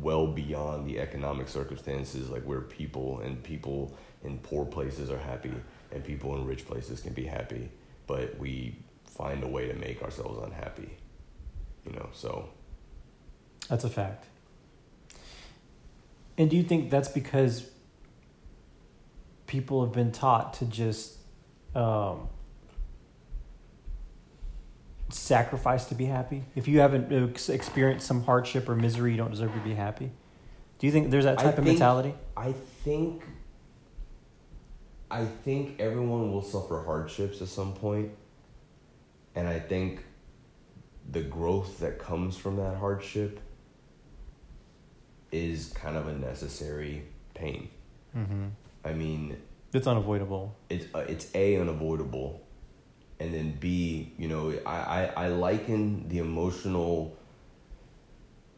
well 0.00 0.26
beyond 0.26 0.86
the 0.86 1.00
economic 1.00 1.48
circumstances. 1.48 2.30
Like 2.30 2.44
we're 2.44 2.60
people, 2.60 3.20
and 3.20 3.42
people 3.42 3.96
in 4.22 4.38
poor 4.38 4.64
places 4.64 5.10
are 5.10 5.18
happy, 5.18 5.52
and 5.90 6.04
people 6.04 6.36
in 6.36 6.46
rich 6.46 6.66
places 6.66 7.00
can 7.00 7.12
be 7.12 7.24
happy, 7.24 7.68
but 8.06 8.38
we 8.38 8.76
find 9.06 9.42
a 9.42 9.48
way 9.48 9.66
to 9.68 9.74
make 9.74 10.02
ourselves 10.02 10.38
unhappy. 10.44 10.90
You 11.86 11.92
know, 11.92 12.08
so 12.12 12.48
That's 13.68 13.84
a 13.84 13.90
fact. 13.90 14.26
And 16.36 16.50
do 16.50 16.56
you 16.56 16.62
think 16.62 16.90
that's 16.90 17.08
because 17.08 17.70
people 19.46 19.84
have 19.84 19.92
been 19.92 20.10
taught 20.10 20.54
to 20.54 20.66
just 20.66 21.16
um, 21.74 22.28
sacrifice 25.10 25.86
to 25.86 25.94
be 25.94 26.06
happy? 26.06 26.42
If 26.56 26.66
you 26.66 26.80
haven't 26.80 27.12
experienced 27.48 28.06
some 28.06 28.24
hardship 28.24 28.68
or 28.68 28.74
misery, 28.74 29.12
you 29.12 29.16
don't 29.16 29.30
deserve 29.30 29.52
to 29.52 29.60
be 29.60 29.74
happy. 29.74 30.10
Do 30.78 30.86
you 30.86 30.92
think 30.92 31.10
there's 31.10 31.24
that 31.24 31.38
I 31.38 31.44
type 31.44 31.58
of 31.58 31.64
think- 31.64 31.78
mentality? 31.78 32.14
I 32.36 32.52
think 32.52 33.22
I 35.10 35.24
think 35.24 35.78
everyone 35.78 36.32
will 36.32 36.42
suffer 36.42 36.82
hardships 36.82 37.40
at 37.40 37.46
some. 37.46 37.74
And 39.36 39.46
I 39.46 39.60
think 39.60 40.04
the 41.08 41.20
growth 41.20 41.78
that 41.78 41.98
comes 42.00 42.36
from 42.36 42.56
that 42.56 42.76
hardship 42.76 43.40
is 45.34 45.72
kind 45.74 45.96
of 45.96 46.06
a 46.08 46.12
necessary 46.12 47.02
pain. 47.34 47.68
Mm-hmm. 48.16 48.46
I 48.84 48.92
mean, 48.92 49.36
It's 49.72 49.86
unavoidable. 49.86 50.54
it's 50.70 50.86
uh, 50.94 51.04
it's 51.08 51.26
a 51.34 51.56
unavoidable, 51.60 52.40
and 53.20 53.34
then 53.34 53.56
b 53.60 54.12
you 54.18 54.28
know 54.28 54.44
I, 54.64 54.78
I 54.98 55.00
I 55.24 55.28
liken 55.28 56.08
the 56.08 56.18
emotional. 56.18 57.16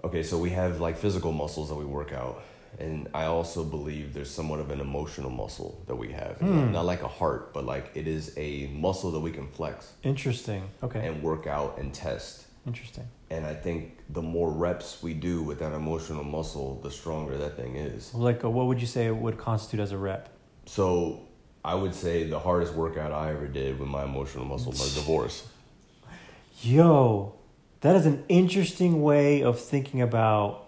Okay, 0.05 0.23
so 0.23 0.39
we 0.39 0.51
have 0.51 0.81
like 0.81 0.97
physical 0.99 1.33
muscles 1.33 1.69
that 1.71 1.75
we 1.75 1.85
work 1.87 2.12
out, 2.12 2.43
and 2.79 3.09
I 3.15 3.25
also 3.25 3.65
believe 3.65 4.12
there's 4.12 4.31
somewhat 4.31 4.61
of 4.61 4.71
an 4.71 4.81
emotional 4.81 5.31
muscle 5.31 5.83
that 5.87 5.97
we 5.97 6.12
have, 6.12 6.37
Hmm. 6.39 6.71
not 6.73 6.85
like 6.85 7.03
a 7.03 7.09
heart, 7.09 7.53
but 7.55 7.65
like 7.65 7.91
it 7.95 8.07
is 8.07 8.33
a 8.37 8.67
muscle 8.69 9.11
that 9.12 9.21
we 9.21 9.31
can 9.33 9.49
flex 9.49 9.93
Interesting. 10.03 10.62
Okay. 10.83 11.07
and 11.07 11.23
work 11.23 11.47
out 11.47 11.79
and 11.79 11.93
test. 11.95 12.45
Interesting. 12.67 13.07
And 13.31 13.47
I 13.47 13.55
think 13.55 13.99
the 14.11 14.23
more 14.23 14.51
reps 14.51 15.03
we 15.03 15.15
do 15.15 15.43
with 15.43 15.59
that 15.61 15.73
emotional 15.73 16.25
muscle, 16.25 16.81
the 16.83 16.91
stronger 16.91 17.37
that 17.39 17.57
thing 17.57 17.77
is. 17.77 18.13
Like, 18.15 18.45
uh, 18.45 18.51
what 18.51 18.67
would 18.67 18.81
you 18.81 18.87
say 18.87 19.11
would 19.11 19.39
constitute 19.39 19.81
as 19.81 19.93
a 19.93 19.99
rep? 19.99 20.29
So 20.67 21.21
I 21.65 21.75
would 21.75 21.95
say 21.95 22.25
the 22.29 22.39
hardest 22.41 22.75
workout 22.75 23.13
I 23.13 23.31
ever 23.31 23.47
did 23.47 23.79
with 23.79 23.89
my 23.89 24.05
emotional 24.05 24.45
muscle 24.45 24.73
was 24.73 24.95
divorce. 24.95 25.47
Yo, 26.63 27.35
that 27.83 27.95
is 27.97 28.07
an 28.07 28.25
interesting 28.29 29.03
way 29.03 29.43
of 29.43 29.61
thinking 29.61 30.01
about. 30.03 30.65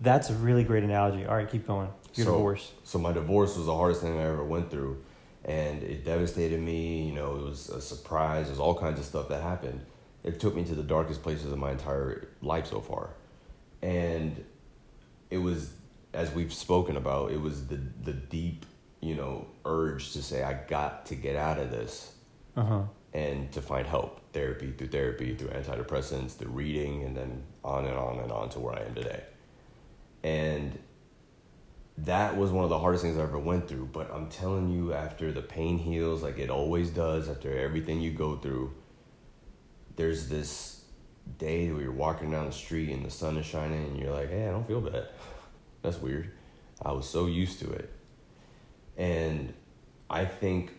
That's 0.00 0.30
a 0.30 0.34
really 0.34 0.64
great 0.64 0.82
analogy. 0.82 1.24
All 1.24 1.36
right, 1.36 1.48
keep 1.50 1.66
going. 1.66 1.88
Your 2.14 2.26
So- 2.26 2.32
divorce. 2.32 2.72
So 2.84 2.98
my 2.98 3.12
divorce 3.12 3.56
was 3.56 3.66
the 3.66 3.74
hardest 3.76 4.00
thing 4.02 4.18
I 4.18 4.22
ever 4.22 4.44
went 4.44 4.70
through, 4.70 4.98
and 5.44 5.82
it 5.82 6.04
devastated 6.04 6.60
me. 6.60 7.02
You 7.02 7.12
know, 7.14 7.36
it 7.36 7.42
was 7.42 7.68
a 7.68 7.80
surprise. 7.80 8.46
There's 8.46 8.58
all 8.60 8.74
kinds 8.74 8.98
of 8.98 9.04
stuff 9.04 9.28
that 9.28 9.42
happened. 9.42 9.80
It 10.24 10.40
took 10.40 10.54
me 10.56 10.64
to 10.64 10.74
the 10.74 10.82
darkest 10.82 11.22
places 11.22 11.52
of 11.52 11.58
my 11.58 11.72
entire 11.72 12.28
life 12.42 12.66
so 12.66 12.80
far, 12.80 13.10
and 13.82 14.42
it 15.30 15.38
was, 15.38 15.72
as 16.14 16.32
we've 16.32 16.52
spoken 16.52 16.96
about, 16.96 17.30
it 17.32 17.40
was 17.40 17.66
the 17.66 17.76
the 18.02 18.12
deep, 18.14 18.64
you 19.00 19.14
know, 19.14 19.46
urge 19.66 20.12
to 20.12 20.22
say 20.22 20.42
I 20.42 20.54
got 20.66 21.06
to 21.06 21.14
get 21.14 21.36
out 21.36 21.58
of 21.58 21.70
this 21.70 22.14
Uh 22.56 22.64
huh. 22.64 22.82
and 23.12 23.52
to 23.52 23.60
find 23.62 23.86
help 23.86 24.20
therapy 24.32 24.72
through 24.72 24.88
therapy 24.88 25.34
through 25.36 25.48
antidepressants 25.48 26.32
through 26.32 26.50
reading 26.50 27.02
and 27.04 27.16
then 27.16 27.42
on 27.62 27.84
and 27.84 27.96
on 27.96 28.18
and 28.18 28.32
on 28.32 28.48
to 28.50 28.58
where 28.60 28.74
i 28.76 28.82
am 28.82 28.94
today 28.94 29.22
and 30.24 30.76
that 31.98 32.36
was 32.36 32.50
one 32.50 32.64
of 32.64 32.70
the 32.70 32.78
hardest 32.78 33.04
things 33.04 33.16
i 33.16 33.22
ever 33.22 33.38
went 33.38 33.68
through 33.68 33.88
but 33.92 34.10
i'm 34.12 34.28
telling 34.28 34.68
you 34.68 34.92
after 34.92 35.30
the 35.32 35.42
pain 35.42 35.78
heals 35.78 36.22
like 36.22 36.38
it 36.38 36.50
always 36.50 36.90
does 36.90 37.28
after 37.28 37.56
everything 37.56 38.00
you 38.00 38.10
go 38.10 38.36
through 38.36 38.72
there's 39.96 40.28
this 40.28 40.82
day 41.38 41.70
where 41.72 41.82
you're 41.82 41.92
walking 41.92 42.30
down 42.30 42.46
the 42.46 42.52
street 42.52 42.90
and 42.90 43.04
the 43.04 43.10
sun 43.10 43.36
is 43.36 43.46
shining 43.46 43.84
and 43.86 43.98
you're 43.98 44.12
like 44.12 44.28
hey 44.30 44.46
i 44.46 44.50
don't 44.50 44.66
feel 44.66 44.80
bad 44.80 45.08
that's 45.82 45.98
weird 45.98 46.30
i 46.82 46.92
was 46.92 47.08
so 47.08 47.26
used 47.26 47.58
to 47.60 47.70
it 47.70 47.90
and 48.96 49.54
i 50.10 50.24
think 50.24 50.72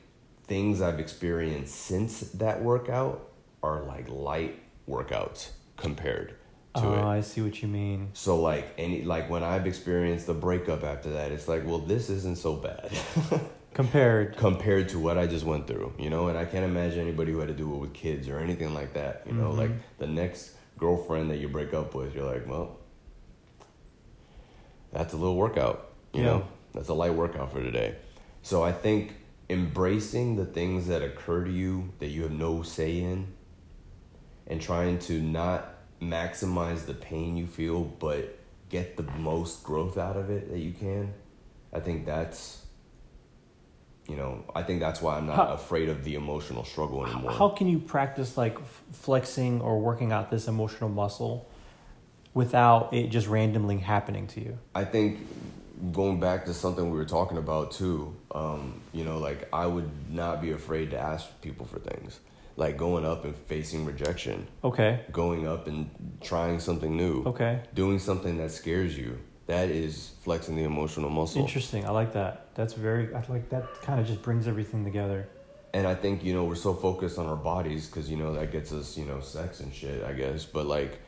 things 0.48 0.82
I've 0.82 1.00
experienced 1.00 1.74
since 1.76 2.20
that 2.34 2.62
workout 2.64 3.30
are 3.64 3.82
like 3.84 4.08
light 4.10 4.60
workouts 4.88 5.50
compared 5.76 6.30
to 6.76 6.86
Oh, 6.86 6.94
it. 6.94 7.02
I 7.04 7.22
see 7.22 7.42
what 7.42 7.62
you 7.64 7.68
mean. 7.68 8.10
So 8.14 8.40
like 8.40 8.68
any 8.78 9.02
like 9.02 9.28
when 9.30 9.44
I've 9.44 9.66
experienced 9.66 10.28
the 10.28 10.36
breakup 10.36 10.84
after 10.84 11.10
that, 11.14 11.32
it's 11.32 11.48
like, 11.48 11.66
well, 11.66 11.80
this 11.80 12.12
isn't 12.12 12.38
so 12.38 12.56
bad 12.58 12.92
Compared. 13.76 14.38
compared 14.38 14.88
to 14.90 15.00
what 15.00 15.18
I 15.18 15.28
just 15.28 15.46
went 15.46 15.68
through, 15.68 15.94
you 16.00 16.10
know. 16.10 16.30
And 16.30 16.38
I 16.38 16.46
can't 16.46 16.64
imagine 16.66 17.00
anybody 17.02 17.34
who 17.34 17.40
had 17.40 17.50
to 17.50 17.54
do 17.54 17.72
it 17.76 17.78
with 17.78 17.94
kids 17.94 18.28
or 18.30 18.40
anything 18.40 18.74
like 18.74 18.94
that, 18.94 19.24
you 19.28 19.34
know. 19.34 19.52
Mhm. 19.52 19.58
Like 19.58 19.72
the 20.00 20.08
next 20.08 20.54
girlfriend 20.80 21.30
that 21.30 21.38
you 21.38 21.50
break 21.50 21.74
up 21.74 21.94
with, 21.94 22.16
you're 22.16 22.26
like, 22.26 22.48
well, 22.48 22.78
that's 24.94 25.14
a 25.14 25.18
little 25.18 25.36
workout, 25.36 25.92
you 26.14 26.22
Yeah. 26.22 26.26
know. 26.28 26.48
That's 26.74 26.88
a 26.90 26.94
light 26.94 27.14
workout 27.14 27.52
for 27.52 27.62
today. 27.62 27.96
So 28.42 28.64
I 28.64 28.72
think 28.72 29.16
embracing 29.50 30.38
the 30.38 30.46
things 30.46 30.88
that 30.88 31.02
occur 31.02 31.44
to 31.44 31.52
you 31.52 31.90
that 32.00 32.08
you 32.08 32.24
have 32.24 32.32
no 32.32 32.64
say 32.64 33.00
in 33.00 33.28
and 34.48 34.62
trying 34.62 35.00
to 35.00 35.22
not 35.22 35.74
maximize 36.02 36.86
the 36.86 36.94
pain 36.94 37.36
you 37.38 37.46
feel, 37.48 37.84
but 37.84 38.38
get 38.70 38.96
the 38.98 39.04
most 39.20 39.64
growth 39.64 39.98
out 39.98 40.16
of 40.16 40.30
it 40.30 40.50
that 40.50 40.60
you 40.60 40.72
can. 40.72 41.14
I 41.74 41.80
think 41.82 42.06
that's, 42.06 42.65
you 44.08 44.16
know, 44.16 44.44
I 44.56 44.62
think 44.64 44.80
that's 44.80 45.02
why 45.02 45.18
I'm 45.18 45.26
not 45.26 45.36
How- 45.36 45.54
afraid 45.54 45.90
of 45.90 46.04
the 46.04 46.16
emotional 46.16 46.64
struggle 46.64 47.06
anymore. 47.06 47.32
How 47.32 47.50
can 47.50 47.68
you 47.68 47.80
practice 47.80 48.38
like 48.38 48.58
flexing 48.92 49.62
or 49.62 49.80
working 49.80 50.12
out 50.12 50.30
this 50.30 50.48
emotional 50.48 50.90
muscle 50.90 51.48
without 52.34 52.94
it 52.94 53.08
just 53.10 53.28
randomly 53.28 53.78
happening 53.78 54.28
to 54.28 54.42
you? 54.42 54.58
I 54.76 54.84
think 54.86 55.20
going 55.92 56.20
back 56.20 56.46
to 56.46 56.54
something 56.54 56.90
we 56.92 56.98
were 56.98 57.06
talking 57.06 57.38
about 57.38 57.72
too, 57.72 58.16
um, 58.34 58.80
you 58.94 59.04
know, 59.04 59.18
like 59.18 59.48
I 59.52 59.66
would 59.66 59.90
not 60.10 60.42
be 60.42 60.52
afraid 60.52 60.92
to 60.92 61.00
ask 61.00 61.26
people 61.42 61.66
for 61.66 61.80
things. 61.80 62.20
Like 62.58 62.78
going 62.78 63.06
up 63.06 63.26
and 63.26 63.36
facing 63.36 63.84
rejection, 63.86 64.48
Okay. 64.64 65.02
going 65.12 65.46
up 65.46 65.68
and 65.68 65.90
trying 66.22 66.60
something 66.62 66.96
new, 66.96 67.24
Okay. 67.26 67.60
doing 67.74 68.00
something 68.00 68.38
that 68.38 68.52
scares 68.52 68.98
you. 68.98 69.20
That 69.48 69.70
is 69.70 70.12
flexing 70.22 70.56
the 70.56 70.64
emotional 70.64 71.10
muscle. 71.10 71.42
Interesting. 71.42 71.86
I 71.86 71.92
like 71.92 72.14
that. 72.14 72.48
That's 72.56 72.74
very. 72.74 73.14
I 73.14 73.24
like 73.30 73.50
that. 73.50 73.82
Kind 73.82 74.00
of 74.00 74.08
just 74.08 74.22
brings 74.22 74.48
everything 74.48 74.84
together. 74.84 75.28
And 75.74 75.86
I 75.86 75.94
think, 75.94 76.24
you 76.24 76.34
know, 76.34 76.46
we're 76.46 76.56
so 76.56 76.74
focused 76.74 77.20
on 77.20 77.26
our 77.26 77.36
bodies 77.36 77.88
because, 77.88 78.10
you 78.10 78.16
know, 78.16 78.34
that 78.34 78.52
gets 78.52 78.72
us, 78.72 78.98
you 78.98 79.04
know, 79.04 79.20
sex 79.20 79.60
and 79.60 79.74
shit, 79.74 80.06
I 80.06 80.14
guess. 80.14 80.46
But 80.46 80.68
like, 80.68 81.02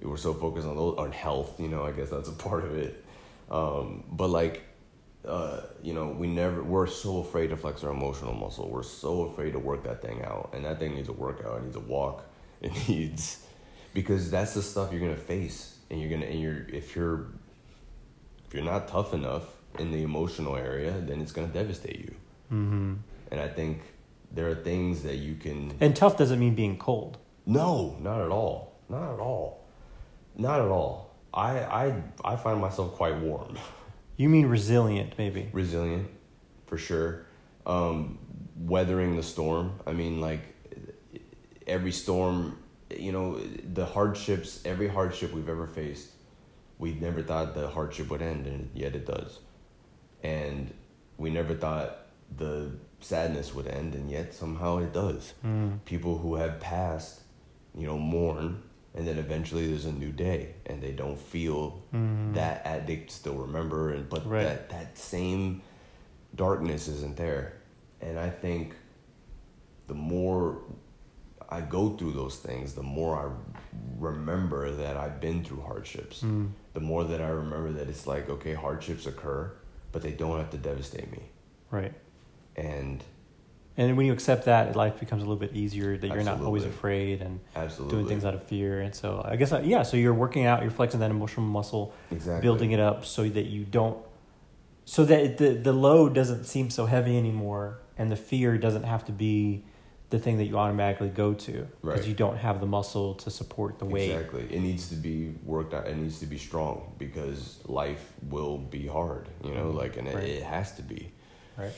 we're 0.00 0.16
so 0.16 0.32
focused 0.32 0.66
on 0.66 0.76
those, 0.76 0.96
on 0.96 1.10
health, 1.10 1.58
you 1.58 1.66
know, 1.66 1.84
I 1.84 1.90
guess 1.90 2.10
that's 2.10 2.28
a 2.28 2.32
part 2.32 2.64
of 2.64 2.76
it. 2.76 3.04
Um, 3.50 4.04
but 4.12 4.28
like, 4.28 4.62
uh, 5.26 5.62
you 5.82 5.92
know, 5.92 6.08
we 6.08 6.28
never, 6.28 6.62
we're 6.62 6.86
so 6.86 7.18
afraid 7.18 7.48
to 7.48 7.56
flex 7.56 7.84
our 7.84 7.90
emotional 7.90 8.32
muscle. 8.32 8.68
We're 8.70 8.82
so 8.82 9.22
afraid 9.22 9.52
to 9.52 9.58
work 9.58 9.84
that 9.84 10.02
thing 10.02 10.22
out. 10.22 10.50
And 10.52 10.64
that 10.64 10.78
thing 10.78 10.94
needs 10.94 11.08
a 11.08 11.12
workout, 11.12 11.58
it 11.58 11.64
needs 11.64 11.76
a 11.76 11.80
walk, 11.80 12.24
it 12.60 12.72
needs, 12.88 13.44
because 13.92 14.30
that's 14.30 14.54
the 14.54 14.62
stuff 14.62 14.92
you're 14.92 15.00
going 15.00 15.14
to 15.14 15.20
face. 15.20 15.78
And 15.90 16.00
you're 16.00 16.08
going 16.08 16.22
to, 16.22 16.28
and 16.28 16.40
you're, 16.40 16.66
if 16.72 16.96
you're, 16.96 17.26
if 18.52 18.56
you're 18.56 18.70
not 18.70 18.86
tough 18.86 19.14
enough 19.14 19.44
in 19.78 19.92
the 19.92 20.02
emotional 20.02 20.56
area, 20.56 20.92
then 20.92 21.22
it's 21.22 21.32
going 21.32 21.50
to 21.50 21.54
devastate 21.58 22.00
you. 22.00 22.14
Mm-hmm. 22.52 22.94
And 23.30 23.40
I 23.40 23.48
think 23.48 23.80
there 24.30 24.46
are 24.50 24.54
things 24.54 25.02
that 25.04 25.16
you 25.16 25.36
can. 25.36 25.74
And 25.80 25.96
tough 25.96 26.18
doesn't 26.18 26.38
mean 26.38 26.54
being 26.54 26.76
cold. 26.76 27.16
No, 27.46 27.96
not 28.02 28.20
at 28.20 28.28
all. 28.30 28.76
Not 28.90 29.14
at 29.14 29.20
all. 29.20 29.66
Not 30.36 30.60
at 30.60 30.68
all. 30.68 31.14
I 31.32 31.60
I 31.60 32.02
I 32.22 32.36
find 32.36 32.60
myself 32.60 32.92
quite 32.92 33.16
warm, 33.16 33.56
You 34.18 34.28
mean 34.28 34.44
resilient, 34.44 35.14
maybe. 35.16 35.48
resilient, 35.54 36.10
for 36.66 36.76
sure. 36.76 37.24
Um, 37.64 38.18
weathering 38.58 39.16
the 39.16 39.22
storm. 39.22 39.80
I 39.86 39.92
mean, 39.92 40.20
like 40.20 40.42
every 41.66 41.92
storm. 41.92 42.58
You 42.90 43.12
know, 43.12 43.40
the 43.72 43.86
hardships. 43.86 44.60
Every 44.66 44.88
hardship 44.88 45.32
we've 45.32 45.48
ever 45.48 45.66
faced, 45.66 46.10
we 46.82 46.94
never 46.94 47.22
thought 47.22 47.54
the 47.54 47.68
hardship 47.68 48.10
would 48.10 48.22
end, 48.22 48.44
and 48.52 48.68
yet 48.74 48.96
it 48.96 49.06
does. 49.06 49.38
And 50.24 50.74
we 51.16 51.30
never 51.30 51.54
thought 51.54 51.90
the 52.36 52.72
sadness 53.00 53.54
would 53.54 53.68
end, 53.68 53.94
and 53.94 54.10
yet 54.10 54.34
somehow 54.34 54.78
it 54.78 54.92
does. 54.92 55.34
Mm. 55.46 55.78
people 55.84 56.18
who 56.18 56.34
have 56.42 56.58
passed, 56.58 57.20
you 57.78 57.86
know, 57.86 57.98
mourn, 57.98 58.62
and 58.96 59.06
then 59.06 59.16
eventually 59.18 59.64
there's 59.68 59.84
a 59.84 59.92
new 59.92 60.10
day, 60.10 60.54
and 60.66 60.82
they 60.82 60.90
don't 61.02 61.18
feel 61.34 61.62
Mm. 61.94 62.34
that 62.34 62.66
addict 62.66 63.10
still 63.12 63.36
remember, 63.46 63.80
and 63.94 64.08
but 64.08 64.22
Right. 64.26 64.42
that 64.42 64.68
that 64.70 64.98
same 64.98 65.62
darkness 66.34 66.88
isn't 66.88 67.16
there, 67.16 67.44
and 68.00 68.18
I 68.18 68.30
think 68.44 68.74
the 69.86 69.94
more 69.94 70.58
I 71.48 71.60
go 71.60 71.90
through 71.96 72.12
those 72.22 72.38
things, 72.48 72.74
the 72.74 72.82
more 72.98 73.12
I 73.24 73.26
remember 74.00 74.70
that 74.82 74.96
I've 74.96 75.20
been 75.20 75.44
through 75.44 75.60
hardships. 75.70 76.22
Mm. 76.22 76.48
The 76.74 76.80
more 76.80 77.04
that 77.04 77.20
I 77.20 77.28
remember 77.28 77.70
that 77.72 77.88
it's 77.88 78.06
like 78.06 78.28
okay, 78.28 78.54
hardships 78.54 79.06
occur, 79.06 79.52
but 79.92 80.02
they 80.02 80.12
don't 80.12 80.38
have 80.38 80.50
to 80.50 80.58
devastate 80.58 81.10
me, 81.12 81.22
Right. 81.70 81.92
and 82.56 83.02
And 83.76 83.96
when 83.96 84.04
you 84.06 84.12
accept 84.12 84.44
that, 84.46 84.76
life 84.76 85.00
becomes 85.00 85.22
a 85.22 85.26
little 85.26 85.40
bit 85.40 85.54
easier. 85.54 85.96
That 85.96 86.08
you're 86.08 86.22
not 86.22 86.40
always 86.42 86.64
afraid 86.64 87.22
and 87.22 87.40
absolutely 87.56 87.96
doing 87.96 88.06
things 88.08 88.24
out 88.24 88.34
of 88.34 88.42
fear. 88.44 88.80
And 88.80 88.94
so 88.94 89.22
I 89.24 89.36
guess 89.36 89.52
uh, 89.52 89.62
yeah. 89.64 89.82
So 89.82 89.96
you're 89.96 90.14
working 90.14 90.44
out. 90.46 90.62
You're 90.62 90.70
flexing 90.70 91.00
that 91.00 91.10
emotional 91.10 91.46
muscle, 91.46 91.94
exactly 92.10 92.42
building 92.42 92.72
it 92.72 92.80
up 92.80 93.04
so 93.06 93.28
that 93.28 93.46
you 93.46 93.64
don't, 93.64 93.98
so 94.84 95.04
that 95.04 95.38
the 95.38 95.50
the 95.54 95.72
load 95.72 96.14
doesn't 96.14 96.44
seem 96.44 96.68
so 96.70 96.86
heavy 96.86 97.16
anymore, 97.16 97.78
and 97.98 98.10
the 98.10 98.16
fear 98.16 98.56
doesn't 98.58 98.84
have 98.84 99.04
to 99.06 99.12
be 99.12 99.64
the 100.12 100.18
thing 100.18 100.36
that 100.36 100.44
you 100.44 100.58
automatically 100.58 101.08
go 101.08 101.32
to 101.32 101.52
because 101.80 102.00
Right. 102.00 102.06
you 102.06 102.12
don't 102.14 102.36
have 102.36 102.60
the 102.60 102.66
muscle 102.66 103.14
to 103.14 103.30
support 103.30 103.78
the 103.78 103.86
weight. 103.86 104.10
Exactly. 104.10 104.42
It 104.54 104.60
needs 104.60 104.88
to 104.90 104.94
be 104.94 105.32
worked 105.44 105.72
out. 105.72 105.86
It 105.88 105.96
needs 105.96 106.18
to 106.20 106.26
be 106.26 106.36
strong 106.36 106.92
because 106.98 107.58
life 107.66 108.12
will 108.30 108.58
be 108.58 108.86
hard, 108.86 109.28
you 109.42 109.54
know, 109.54 109.72
Mhm. 109.72 109.74
like, 109.82 109.96
and 109.96 110.06
it, 110.06 110.14
Right. 110.14 110.24
it 110.28 110.42
has 110.42 110.72
to 110.76 110.82
be. 110.82 111.10
Right. 111.56 111.72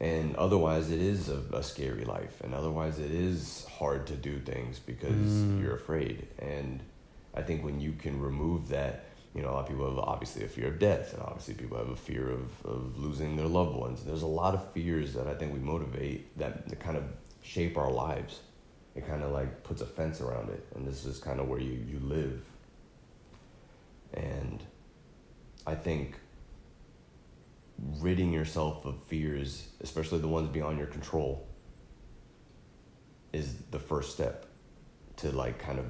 And 0.00 0.36
otherwise, 0.36 0.90
it 0.92 1.00
is 1.00 1.28
a, 1.28 1.40
a 1.52 1.62
scary 1.64 2.04
life. 2.04 2.40
And 2.44 2.54
otherwise, 2.54 3.00
it 3.00 3.10
is 3.10 3.66
hard 3.78 4.06
to 4.06 4.14
do 4.14 4.38
things 4.38 4.78
because 4.78 5.12
Mm. 5.42 5.60
you're 5.60 5.74
afraid. 5.74 6.28
And 6.38 6.82
I 7.34 7.42
think 7.42 7.64
when 7.64 7.80
you 7.80 7.92
can 7.92 8.20
remove 8.20 8.68
that, 8.68 9.04
you 9.34 9.42
know, 9.42 9.50
a 9.50 9.54
lot 9.56 9.62
of 9.64 9.68
people 9.68 9.88
have 9.90 9.98
obviously 9.98 10.44
a 10.44 10.48
fear 10.48 10.68
of 10.68 10.78
death, 10.78 11.12
and 11.12 11.22
obviously 11.22 11.54
people 11.54 11.76
have 11.76 11.88
a 11.90 11.96
fear 11.96 12.30
of, 12.30 12.64
of 12.64 12.98
losing 12.98 13.34
their 13.36 13.48
loved 13.48 13.76
ones. 13.76 14.04
There's 14.04 14.22
a 14.22 14.26
lot 14.42 14.54
of 14.54 14.62
fears 14.72 15.12
that 15.14 15.26
I 15.26 15.34
think 15.34 15.52
we 15.52 15.58
motivate 15.58 16.38
that, 16.38 16.68
that 16.68 16.78
kind 16.80 16.96
of 16.96 17.04
shape 17.42 17.76
our 17.76 17.90
lives. 17.90 18.40
It 18.94 19.06
kind 19.06 19.22
of 19.22 19.30
like 19.30 19.62
puts 19.62 19.82
a 19.82 19.86
fence 19.86 20.20
around 20.20 20.50
it, 20.50 20.66
and 20.74 20.86
this 20.86 21.04
is 21.04 21.18
kind 21.18 21.40
of 21.40 21.48
where 21.48 21.60
you, 21.60 21.72
you 21.88 22.00
live. 22.00 22.42
And 24.14 24.62
I 25.66 25.74
think 25.74 26.16
ridding 27.98 28.32
yourself 28.32 28.84
of 28.84 29.02
fears, 29.04 29.68
especially 29.80 30.18
the 30.18 30.28
ones 30.28 30.48
beyond 30.48 30.78
your 30.78 30.86
control, 30.86 31.46
is 33.32 33.54
the 33.70 33.78
first 33.78 34.12
step 34.12 34.46
to 35.16 35.30
like 35.30 35.58
kind 35.58 35.78
of 35.78 35.86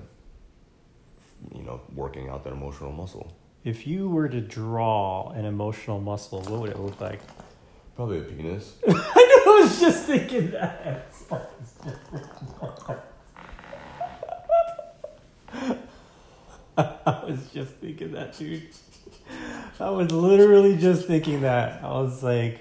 you 1.55 1.63
know 1.63 1.81
working 1.95 2.29
out 2.29 2.45
that 2.45 2.53
emotional 2.53 2.93
muscle. 2.93 3.35
If 3.65 3.87
you 3.87 4.09
were 4.09 4.29
to 4.29 4.41
draw 4.41 5.31
an 5.31 5.45
emotional 5.45 6.01
muscle, 6.01 6.41
what 6.43 6.61
would 6.61 6.71
it 6.71 6.79
look 6.79 7.01
like? 7.01 7.21
Probably 7.95 8.19
a 8.19 8.23
penis. 8.23 8.75
I 9.51 9.61
was 9.63 9.81
just 9.81 10.05
thinking 10.07 10.51
that. 10.53 11.07
I 16.77 17.25
was 17.27 17.47
just 17.53 17.73
thinking 17.75 18.13
that, 18.13 18.37
dude. 18.39 18.63
I 19.79 19.91
was 19.91 20.11
literally 20.13 20.77
just 20.77 21.07
thinking 21.07 21.43
that. 21.43 21.83
I 21.83 21.89
was 21.93 22.23
like, 22.23 22.61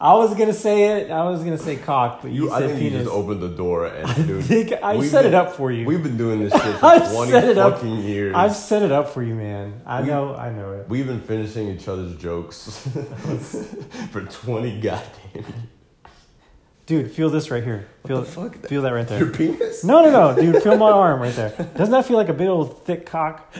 I 0.00 0.14
was 0.14 0.34
gonna 0.34 0.52
say 0.54 1.00
it. 1.00 1.10
I 1.10 1.24
was 1.24 1.40
gonna 1.42 1.58
say 1.58 1.76
cock, 1.76 2.20
but 2.22 2.30
you, 2.30 2.44
You, 2.44 2.52
I 2.52 2.60
think 2.60 2.78
penis. 2.78 2.92
you 2.92 2.98
just 3.00 3.10
opened 3.10 3.42
the 3.42 3.48
door 3.48 3.86
and 3.86 4.06
I 4.06 4.14
dude. 4.14 4.44
think 4.44 4.72
I 4.82 5.00
set 5.06 5.22
been- 5.24 5.32
it 5.32 5.34
up 5.34 5.52
for 5.56 5.70
you. 5.70 5.86
We've 5.86 6.02
been 6.02 6.16
doing 6.16 6.40
this 6.40 6.52
shit 6.62 6.76
for 6.78 6.86
I've 6.86 7.10
twenty 7.12 7.32
it 7.32 7.58
up. 7.58 7.74
fucking 7.74 7.98
years. 8.02 8.34
I've 8.34 8.54
set 8.54 8.82
it 8.82 8.92
up 8.92 9.10
for 9.10 9.22
you, 9.22 9.34
man. 9.34 9.80
I 9.86 10.00
We- 10.02 10.06
know. 10.08 10.34
I 10.34 10.50
know 10.52 10.72
it. 10.72 10.88
We've 10.88 11.06
been 11.06 11.20
finishing 11.20 11.68
each 11.68 11.88
other's 11.88 12.16
jokes 12.16 12.86
for 14.10 14.22
twenty 14.22 14.80
goddamn. 14.80 15.44
Years. 16.88 17.04
Dude, 17.04 17.12
feel 17.12 17.30
this 17.30 17.50
right 17.50 17.64
here. 17.64 17.88
Feel 18.06 18.20
the 18.20 18.26
fuck? 18.26 18.56
feel 18.66 18.82
that 18.82 18.92
right 18.92 19.06
there. 19.06 19.18
Your 19.18 19.30
penis? 19.30 19.84
No, 19.84 20.02
no, 20.02 20.10
no, 20.10 20.40
dude. 20.40 20.62
Feel 20.62 20.76
my 20.76 20.90
arm 20.90 21.20
right 21.20 21.34
there. 21.34 21.50
Doesn't 21.76 21.90
that 21.90 22.06
feel 22.06 22.16
like 22.16 22.28
a 22.28 22.34
big 22.34 22.48
old 22.48 22.84
thick 22.84 23.06
cock? 23.06 23.52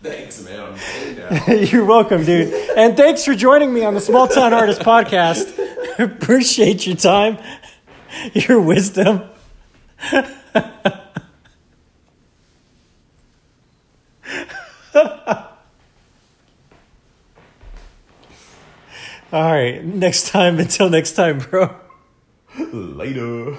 Thanks, 0.00 0.42
man. 0.44 0.60
I'm 0.60 0.74
getting. 0.74 1.66
You're 1.72 1.84
welcome, 1.84 2.24
dude. 2.24 2.52
And 2.76 2.96
thanks 2.96 3.24
for 3.24 3.34
joining 3.34 3.74
me 3.74 3.84
on 3.84 3.94
the 3.94 4.00
Small 4.00 4.28
Town 4.28 4.52
Artist 4.54 4.80
Podcast. 4.80 5.58
Appreciate 5.98 6.86
your 6.86 6.96
time, 6.96 7.38
your 8.32 8.60
wisdom. 8.60 9.22
All 19.32 19.42
right, 19.42 19.84
next 19.84 20.28
time. 20.28 20.58
Until 20.64 20.88
next 20.90 21.12
time, 21.12 21.38
bro. 21.38 21.76
Later. 22.58 23.56